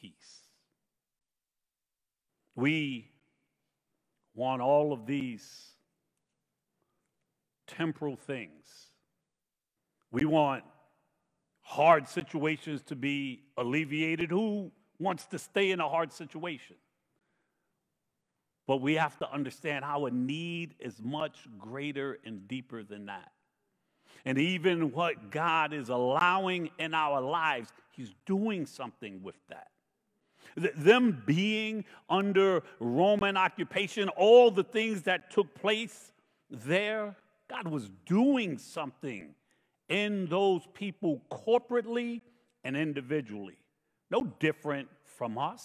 peace. 0.00 0.12
We 2.54 3.10
want 4.34 4.62
all 4.62 4.92
of 4.92 5.06
these 5.06 5.70
temporal 7.66 8.16
things. 8.16 8.88
We 10.10 10.24
want 10.24 10.62
hard 11.72 12.06
situations 12.06 12.82
to 12.82 12.94
be 12.94 13.40
alleviated. 13.56 14.30
Who 14.30 14.70
wants 14.98 15.24
to 15.28 15.38
stay 15.38 15.70
in 15.70 15.80
a 15.80 15.88
hard 15.88 16.12
situation? 16.12 16.76
But 18.66 18.82
we 18.82 18.94
have 18.96 19.18
to 19.20 19.32
understand 19.32 19.82
how 19.82 20.04
a 20.04 20.10
need 20.10 20.74
is 20.78 21.00
much 21.02 21.38
greater 21.58 22.18
and 22.26 22.46
deeper 22.46 22.82
than 22.82 23.06
that. 23.06 23.32
And 24.26 24.36
even 24.36 24.92
what 24.92 25.30
God 25.30 25.72
is 25.72 25.88
allowing 25.88 26.68
in 26.78 26.92
our 26.92 27.22
lives, 27.22 27.70
He's 27.92 28.12
doing 28.26 28.66
something 28.66 29.22
with 29.22 29.36
that. 29.48 29.68
Them 30.76 31.22
being 31.24 31.86
under 32.10 32.62
Roman 32.80 33.38
occupation, 33.38 34.10
all 34.10 34.50
the 34.50 34.64
things 34.64 35.02
that 35.02 35.30
took 35.30 35.54
place 35.54 36.12
there, 36.50 37.16
God 37.48 37.66
was 37.66 37.88
doing 38.04 38.58
something 38.58 39.34
in 39.92 40.26
those 40.26 40.62
people 40.72 41.22
corporately 41.30 42.22
and 42.64 42.76
individually. 42.76 43.58
No 44.10 44.22
different 44.40 44.88
from 45.04 45.36
us. 45.36 45.62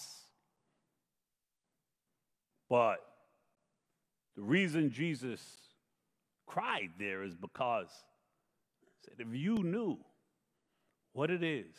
But 2.68 2.98
the 4.36 4.42
reason 4.42 4.90
Jesus 4.90 5.42
cried 6.46 6.90
there 6.98 7.24
is 7.24 7.34
because 7.34 7.88
he 8.82 8.88
said, 9.04 9.26
if 9.26 9.34
you 9.34 9.56
knew 9.56 9.96
what 11.14 11.30
it 11.30 11.42
is, 11.42 11.74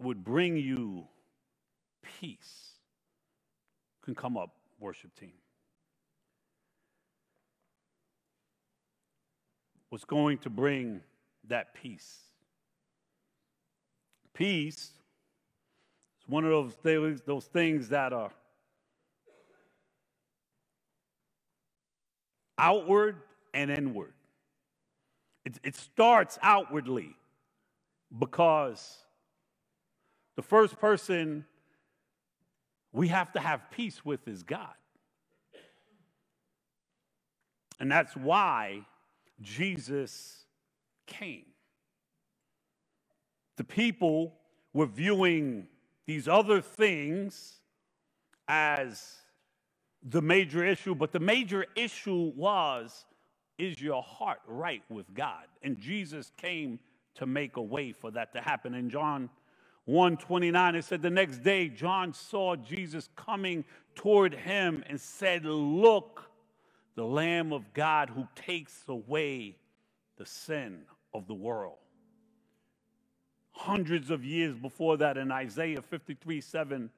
I 0.00 0.04
would 0.04 0.24
bring 0.24 0.56
you 0.56 1.06
peace. 2.20 2.70
Can 4.02 4.14
come 4.14 4.38
up, 4.38 4.54
worship 4.80 5.14
team. 5.14 5.32
Was 9.90 10.04
going 10.04 10.38
to 10.38 10.50
bring 10.50 11.00
that 11.48 11.74
peace. 11.74 12.18
Peace 14.34 14.92
is 16.20 16.28
one 16.28 16.44
of 16.44 16.50
those 16.50 16.74
things, 16.74 17.20
those 17.22 17.46
things 17.46 17.88
that 17.88 18.12
are 18.12 18.30
outward 22.58 23.16
and 23.54 23.70
inward. 23.70 24.12
It, 25.44 25.58
it 25.64 25.76
starts 25.76 26.38
outwardly 26.42 27.16
because 28.16 28.98
the 30.36 30.42
first 30.42 30.78
person 30.78 31.44
we 32.92 33.08
have 33.08 33.32
to 33.32 33.40
have 33.40 33.70
peace 33.70 34.04
with 34.04 34.26
is 34.28 34.42
God. 34.42 34.74
And 37.80 37.90
that's 37.90 38.16
why 38.16 38.82
Jesus 39.40 40.44
came. 41.06 41.46
The 43.56 43.64
people 43.64 44.34
were 44.72 44.86
viewing 44.86 45.68
these 46.06 46.28
other 46.28 46.60
things 46.60 47.60
as 48.46 49.16
the 50.02 50.22
major 50.22 50.64
issue, 50.64 50.94
but 50.94 51.12
the 51.12 51.20
major 51.20 51.66
issue 51.76 52.32
was 52.36 53.04
is 53.58 53.80
your 53.80 54.02
heart 54.02 54.40
right 54.46 54.82
with 54.88 55.12
God? 55.14 55.44
And 55.62 55.78
Jesus 55.78 56.30
came 56.36 56.78
to 57.16 57.26
make 57.26 57.56
a 57.56 57.62
way 57.62 57.92
for 57.92 58.10
that 58.12 58.32
to 58.34 58.40
happen. 58.40 58.74
In 58.74 58.88
John 58.88 59.28
129, 59.86 60.76
it 60.76 60.84
said 60.84 61.02
the 61.02 61.10
next 61.10 61.38
day 61.38 61.68
John 61.68 62.12
saw 62.12 62.54
Jesus 62.54 63.08
coming 63.16 63.64
toward 63.96 64.32
him 64.32 64.84
and 64.88 65.00
said, 65.00 65.44
Look, 65.44 66.27
the 66.98 67.04
Lamb 67.04 67.52
of 67.52 67.72
God 67.74 68.10
who 68.10 68.26
takes 68.34 68.82
away 68.88 69.54
the 70.16 70.26
sin 70.26 70.80
of 71.14 71.28
the 71.28 71.34
world. 71.34 71.78
Hundreds 73.52 74.10
of 74.10 74.24
years 74.24 74.56
before 74.56 74.96
that, 74.96 75.16
in 75.16 75.30
Isaiah 75.30 75.80
53 75.80 76.40
7, 76.40 76.90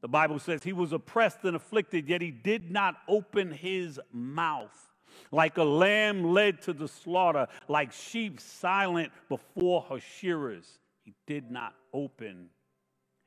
the 0.00 0.08
Bible 0.08 0.40
says, 0.40 0.64
He 0.64 0.72
was 0.72 0.92
oppressed 0.92 1.44
and 1.44 1.54
afflicted, 1.54 2.08
yet 2.08 2.20
He 2.22 2.32
did 2.32 2.72
not 2.72 2.96
open 3.06 3.52
His 3.52 4.00
mouth. 4.12 4.76
Like 5.30 5.58
a 5.58 5.64
lamb 5.64 6.32
led 6.32 6.60
to 6.62 6.72
the 6.72 6.88
slaughter, 6.88 7.46
like 7.68 7.92
sheep 7.92 8.40
silent 8.40 9.12
before 9.28 9.82
her 9.82 10.00
shearers, 10.00 10.80
He 11.04 11.14
did 11.28 11.52
not 11.52 11.74
open 11.94 12.48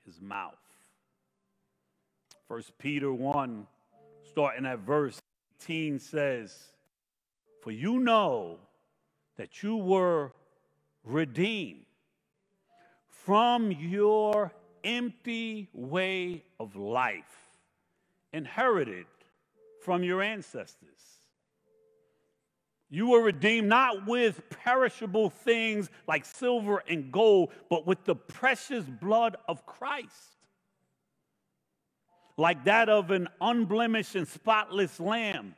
His 0.06 0.20
mouth. 0.20 0.60
First 2.46 2.78
Peter 2.78 3.14
1, 3.14 3.66
starting 4.26 4.66
at 4.66 4.80
verse 4.80 5.22
18 5.62 6.00
says, 6.00 6.56
For 7.62 7.72
you 7.72 8.00
know 8.00 8.60
that 9.38 9.64
you 9.64 9.78
were 9.78 10.32
redeemed 11.04 11.86
from 13.08 13.72
your 13.72 14.54
empty 14.84 15.70
way 15.74 16.44
of 16.60 16.76
life, 16.76 17.60
inherited 18.32 19.08
from 19.82 20.04
your 20.04 20.22
ancestors, 20.22 21.26
You 22.90 23.08
were 23.08 23.22
redeemed 23.22 23.68
not 23.68 24.06
with 24.06 24.48
perishable 24.50 25.30
things 25.30 25.90
like 26.08 26.24
silver 26.24 26.84
and 26.88 27.12
gold, 27.12 27.52
but 27.70 27.86
with 27.86 28.04
the 28.06 28.16
precious 28.16 28.86
blood 28.86 29.36
of 29.48 29.66
Christ, 29.66 30.35
like 32.38 32.66
that 32.66 32.90
of 32.90 33.12
an 33.12 33.28
unblemished 33.40 34.16
and 34.16 34.28
spotless 34.28 35.00
lamb. 35.00 35.56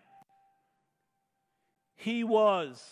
He 1.96 2.24
was 2.24 2.84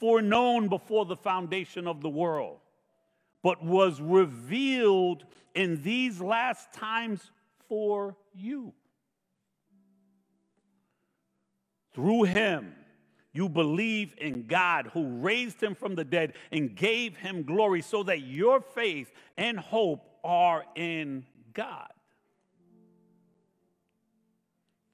foreknown 0.00 0.68
before 0.68 1.04
the 1.04 1.16
foundation 1.16 1.86
of 1.86 2.00
the 2.00 2.08
world, 2.08 2.58
but 3.42 3.64
was 3.64 4.00
revealed 4.00 5.24
in 5.54 5.82
these 5.82 6.20
last 6.20 6.72
times 6.72 7.30
for 7.68 8.16
you. 8.34 8.72
Through 11.94 12.24
him, 12.24 12.74
you 13.32 13.48
believe 13.48 14.14
in 14.18 14.46
God 14.46 14.90
who 14.92 15.18
raised 15.18 15.62
him 15.62 15.74
from 15.74 15.94
the 15.94 16.04
dead 16.04 16.34
and 16.52 16.74
gave 16.74 17.16
him 17.16 17.42
glory 17.42 17.82
so 17.82 18.02
that 18.04 18.20
your 18.20 18.60
faith 18.60 19.10
and 19.36 19.58
hope 19.58 20.06
are 20.24 20.64
in 20.74 21.24
God. 21.52 21.88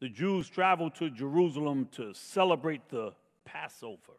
The 0.03 0.09
Jews 0.09 0.49
traveled 0.49 0.97
to 0.97 1.11
Jerusalem 1.11 1.89
to 1.93 2.13
celebrate 2.13 2.89
the 2.89 3.13
Passover. 3.45 4.19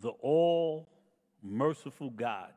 The 0.00 0.08
all 0.08 0.88
merciful 1.42 2.08
God 2.08 2.54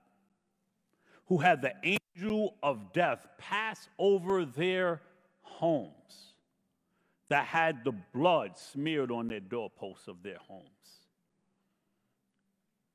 who 1.26 1.40
had 1.40 1.62
the 1.62 1.74
angel 1.84 2.56
of 2.64 2.94
death 2.94 3.28
pass 3.38 3.90
over 4.00 4.46
their 4.46 5.02
homes 5.42 6.36
that 7.28 7.46
had 7.46 7.84
the 7.84 7.92
blood 8.14 8.58
smeared 8.58 9.12
on 9.12 9.28
their 9.28 9.42
doorposts 9.42 10.08
of 10.08 10.24
their 10.24 10.38
homes. 10.48 11.01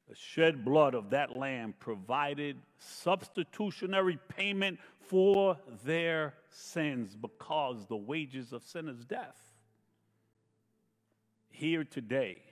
The 0.09 0.15
shed 0.15 0.65
blood 0.65 0.95
of 0.95 1.11
that 1.11 1.37
lamb 1.37 1.75
provided 1.79 2.57
substitutionary 2.79 4.19
payment 4.29 4.79
for 5.01 5.59
their 5.85 6.35
sins 6.49 7.17
because 7.17 7.87
the 7.87 7.97
wages 7.97 8.53
of 8.53 8.63
sin 8.63 8.89
is 8.89 9.05
death. 9.05 9.41
Here 11.51 11.85
today, 11.85 12.43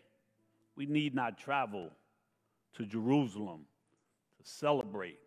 we 0.76 0.86
need 0.86 1.14
not 1.14 1.38
travel 1.38 1.90
to 2.74 2.84
Jerusalem 2.86 3.66
to 4.38 4.50
celebrate 4.50 5.18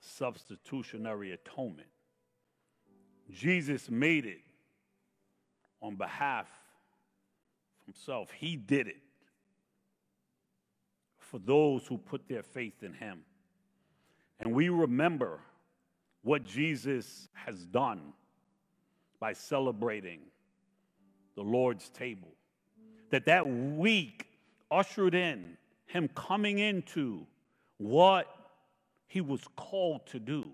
substitutionary 0.00 1.32
atonement. 1.32 1.88
Jesus 3.30 3.90
made 3.90 4.26
it 4.26 4.40
on 5.80 5.96
behalf 5.96 6.46
of 7.80 7.86
himself. 7.86 8.30
He 8.30 8.56
did 8.56 8.86
it 8.86 8.96
for 11.30 11.38
those 11.38 11.86
who 11.86 11.98
put 11.98 12.28
their 12.28 12.42
faith 12.42 12.82
in 12.82 12.92
him. 12.92 13.20
And 14.40 14.54
we 14.54 14.68
remember 14.68 15.40
what 16.22 16.44
Jesus 16.44 17.28
has 17.34 17.64
done 17.66 18.12
by 19.18 19.32
celebrating 19.32 20.20
the 21.34 21.42
Lord's 21.42 21.88
table. 21.90 22.28
That 23.10 23.26
that 23.26 23.48
week 23.48 24.26
ushered 24.70 25.14
in 25.14 25.56
him 25.86 26.08
coming 26.14 26.58
into 26.58 27.26
what 27.78 28.26
he 29.06 29.20
was 29.20 29.42
called 29.56 30.06
to 30.06 30.18
do. 30.18 30.46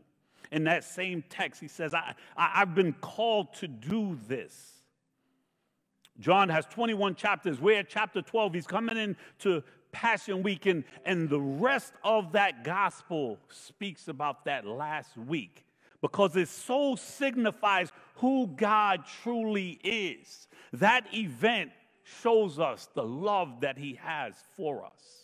In 0.51 0.65
that 0.65 0.85
same 0.85 1.25
text, 1.31 1.61
he 1.61 1.69
says, 1.69 1.95
I, 1.95 2.15
I, 2.37 2.59
have 2.59 2.75
been 2.75 2.93
called 2.93 3.55
to 3.55 3.69
do 3.69 4.19
this. 4.29 4.83
John 6.21 6.51
has 6.51 6.67
21 6.67 7.15
chapters. 7.15 7.59
We're 7.59 7.79
at 7.79 7.89
chapter 7.89 8.21
12. 8.21 8.55
He's 8.55 8.67
coming 8.67 8.99
into 8.99 9.63
Passion 9.93 10.43
Week, 10.43 10.67
and, 10.67 10.85
and 11.05 11.29
the 11.29 11.41
rest 11.41 11.93
of 12.03 12.33
that 12.33 12.65
gospel 12.65 13.39
speaks 13.49 14.09
about 14.09 14.45
that 14.47 14.67
last 14.67 15.17
week 15.17 15.65
because 16.01 16.35
it 16.37 16.49
so 16.49 16.97
signifies 16.97 17.93
who 18.17 18.49
God 18.49 19.05
truly 19.23 19.79
is. 19.85 20.49
That 20.73 21.07
event 21.15 21.71
shows 22.03 22.59
us 22.59 22.89
the 22.95 23.05
love 23.05 23.61
that 23.61 23.79
He 23.79 23.95
has 24.03 24.35
for 24.57 24.85
us. 24.85 25.23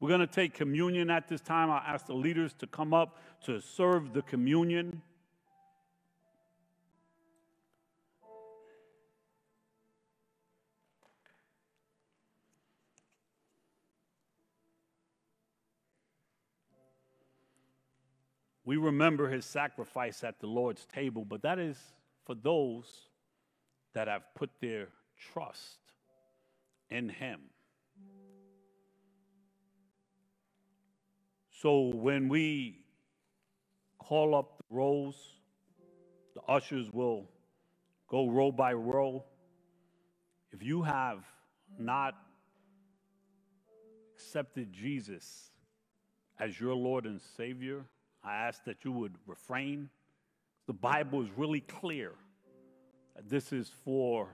We're 0.00 0.08
going 0.08 0.20
to 0.20 0.26
take 0.26 0.54
communion 0.54 1.10
at 1.10 1.28
this 1.28 1.40
time. 1.40 1.70
I'll 1.70 1.78
ask 1.78 2.06
the 2.06 2.14
leaders 2.14 2.52
to 2.58 2.66
come 2.66 2.92
up 2.92 3.20
to 3.44 3.60
serve 3.60 4.12
the 4.12 4.22
communion. 4.22 5.02
We 18.64 18.76
remember 18.76 19.28
his 19.28 19.44
sacrifice 19.44 20.24
at 20.24 20.40
the 20.40 20.46
Lord's 20.46 20.86
table, 20.86 21.24
but 21.24 21.42
that 21.42 21.58
is 21.58 21.78
for 22.24 22.34
those 22.34 23.08
that 23.92 24.08
have 24.08 24.22
put 24.34 24.50
their 24.60 24.88
trust 25.32 25.78
in 26.88 27.08
him. 27.08 27.40
So 31.50 31.90
when 31.94 32.28
we 32.28 32.84
call 33.98 34.34
up 34.34 34.58
the 34.58 34.74
rolls, 34.74 35.16
the 36.34 36.42
ushers 36.42 36.90
will 36.92 37.28
go 38.08 38.28
row 38.28 38.50
by 38.50 38.72
row. 38.72 39.24
If 40.52 40.62
you 40.62 40.82
have 40.82 41.24
not 41.78 42.14
accepted 44.14 44.72
Jesus 44.72 45.50
as 46.38 46.58
your 46.58 46.74
Lord 46.74 47.06
and 47.06 47.20
Savior, 47.36 47.84
I 48.24 48.34
ask 48.34 48.64
that 48.64 48.84
you 48.84 48.92
would 48.92 49.14
refrain. 49.26 49.90
The 50.66 50.72
Bible 50.72 51.22
is 51.22 51.28
really 51.36 51.60
clear 51.60 52.12
this 53.28 53.52
is 53.52 53.70
for 53.84 54.28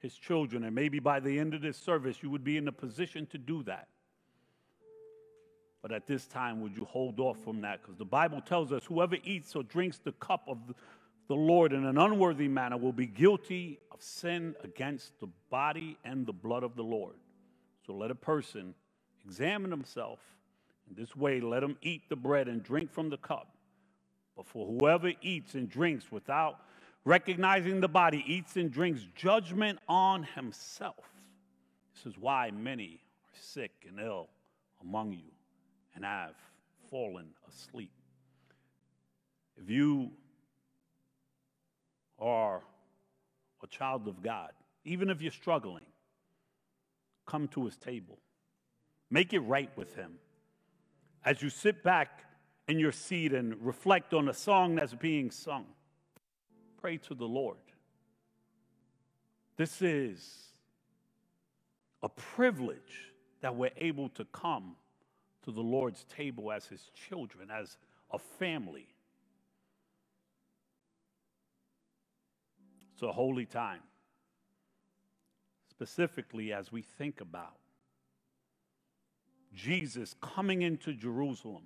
his 0.00 0.14
children, 0.14 0.64
and 0.64 0.74
maybe 0.74 0.98
by 0.98 1.20
the 1.20 1.38
end 1.38 1.54
of 1.54 1.62
this 1.62 1.76
service, 1.76 2.22
you 2.22 2.30
would 2.30 2.42
be 2.42 2.56
in 2.56 2.66
a 2.66 2.72
position 2.72 3.26
to 3.26 3.38
do 3.38 3.62
that. 3.64 3.88
But 5.80 5.92
at 5.92 6.06
this 6.06 6.26
time, 6.26 6.60
would 6.62 6.76
you 6.76 6.84
hold 6.84 7.20
off 7.20 7.42
from 7.44 7.60
that? 7.62 7.82
Because 7.82 7.96
the 7.96 8.04
Bible 8.04 8.40
tells 8.40 8.72
us 8.72 8.84
whoever 8.84 9.16
eats 9.24 9.54
or 9.54 9.62
drinks 9.62 9.98
the 9.98 10.12
cup 10.12 10.44
of 10.48 10.58
the 11.28 11.34
Lord 11.34 11.72
in 11.72 11.84
an 11.84 11.98
unworthy 11.98 12.48
manner 12.48 12.76
will 12.76 12.92
be 12.92 13.06
guilty 13.06 13.78
of 13.90 14.02
sin 14.02 14.54
against 14.64 15.18
the 15.20 15.28
body 15.50 15.96
and 16.04 16.26
the 16.26 16.32
blood 16.32 16.62
of 16.62 16.76
the 16.76 16.82
Lord. 16.82 17.14
So 17.86 17.94
let 17.94 18.10
a 18.10 18.14
person 18.16 18.74
examine 19.24 19.70
himself. 19.70 20.18
In 20.88 20.94
this 20.96 21.16
way, 21.16 21.40
let 21.40 21.62
him 21.62 21.76
eat 21.82 22.08
the 22.08 22.16
bread 22.16 22.48
and 22.48 22.62
drink 22.62 22.92
from 22.92 23.10
the 23.10 23.16
cup. 23.16 23.56
But 24.36 24.46
for 24.46 24.66
whoever 24.66 25.12
eats 25.22 25.54
and 25.54 25.68
drinks 25.68 26.10
without 26.10 26.56
recognizing 27.04 27.80
the 27.80 27.88
body, 27.88 28.24
eats 28.26 28.56
and 28.56 28.70
drinks 28.70 29.06
judgment 29.14 29.78
on 29.88 30.22
himself. 30.22 31.10
This 31.94 32.12
is 32.12 32.18
why 32.18 32.50
many 32.50 33.00
are 33.24 33.40
sick 33.40 33.72
and 33.88 34.00
ill 34.00 34.28
among 34.80 35.12
you 35.12 35.32
and 35.94 36.06
I've 36.06 36.36
fallen 36.90 37.26
asleep. 37.48 37.92
If 39.60 39.70
you 39.70 40.10
are 42.18 42.62
a 43.62 43.66
child 43.66 44.08
of 44.08 44.22
God, 44.22 44.50
even 44.84 45.10
if 45.10 45.20
you're 45.20 45.30
struggling, 45.30 45.84
come 47.26 47.48
to 47.48 47.64
his 47.64 47.76
table. 47.76 48.18
Make 49.10 49.32
it 49.32 49.40
right 49.40 49.70
with 49.76 49.94
him. 49.94 50.14
As 51.24 51.40
you 51.40 51.50
sit 51.50 51.84
back 51.84 52.24
in 52.66 52.78
your 52.78 52.92
seat 52.92 53.32
and 53.32 53.54
reflect 53.64 54.12
on 54.12 54.28
a 54.28 54.34
song 54.34 54.74
that's 54.74 54.94
being 54.94 55.30
sung, 55.30 55.66
pray 56.80 56.96
to 56.96 57.14
the 57.14 57.26
Lord. 57.26 57.58
This 59.56 59.82
is 59.82 60.52
a 62.02 62.08
privilege 62.08 63.12
that 63.40 63.54
we're 63.54 63.70
able 63.76 64.08
to 64.10 64.24
come 64.26 64.74
to 65.44 65.52
the 65.52 65.60
Lord's 65.60 66.04
table 66.04 66.50
as 66.50 66.66
his 66.66 66.90
children, 67.08 67.50
as 67.50 67.76
a 68.10 68.18
family. 68.18 68.88
It's 72.92 73.02
a 73.02 73.12
holy 73.12 73.46
time, 73.46 73.82
specifically 75.70 76.52
as 76.52 76.72
we 76.72 76.82
think 76.82 77.20
about 77.20 77.61
Jesus 79.54 80.14
coming 80.20 80.62
into 80.62 80.92
Jerusalem, 80.92 81.64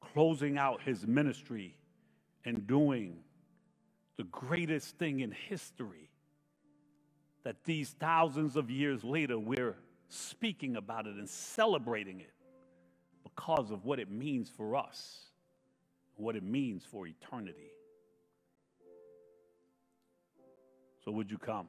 closing 0.00 0.58
out 0.58 0.82
his 0.82 1.06
ministry, 1.06 1.76
and 2.44 2.66
doing 2.66 3.18
the 4.16 4.24
greatest 4.24 4.96
thing 4.98 5.20
in 5.20 5.30
history 5.30 6.10
that 7.44 7.64
these 7.64 7.90
thousands 7.90 8.56
of 8.56 8.70
years 8.70 9.04
later 9.04 9.38
we're 9.38 9.76
speaking 10.08 10.76
about 10.76 11.06
it 11.06 11.16
and 11.16 11.28
celebrating 11.28 12.20
it 12.20 12.32
because 13.22 13.70
of 13.70 13.84
what 13.84 13.98
it 13.98 14.10
means 14.10 14.48
for 14.48 14.76
us, 14.76 15.26
what 16.16 16.36
it 16.36 16.42
means 16.42 16.84
for 16.84 17.06
eternity. 17.06 17.72
So, 21.04 21.12
would 21.12 21.30
you 21.30 21.38
come? 21.38 21.68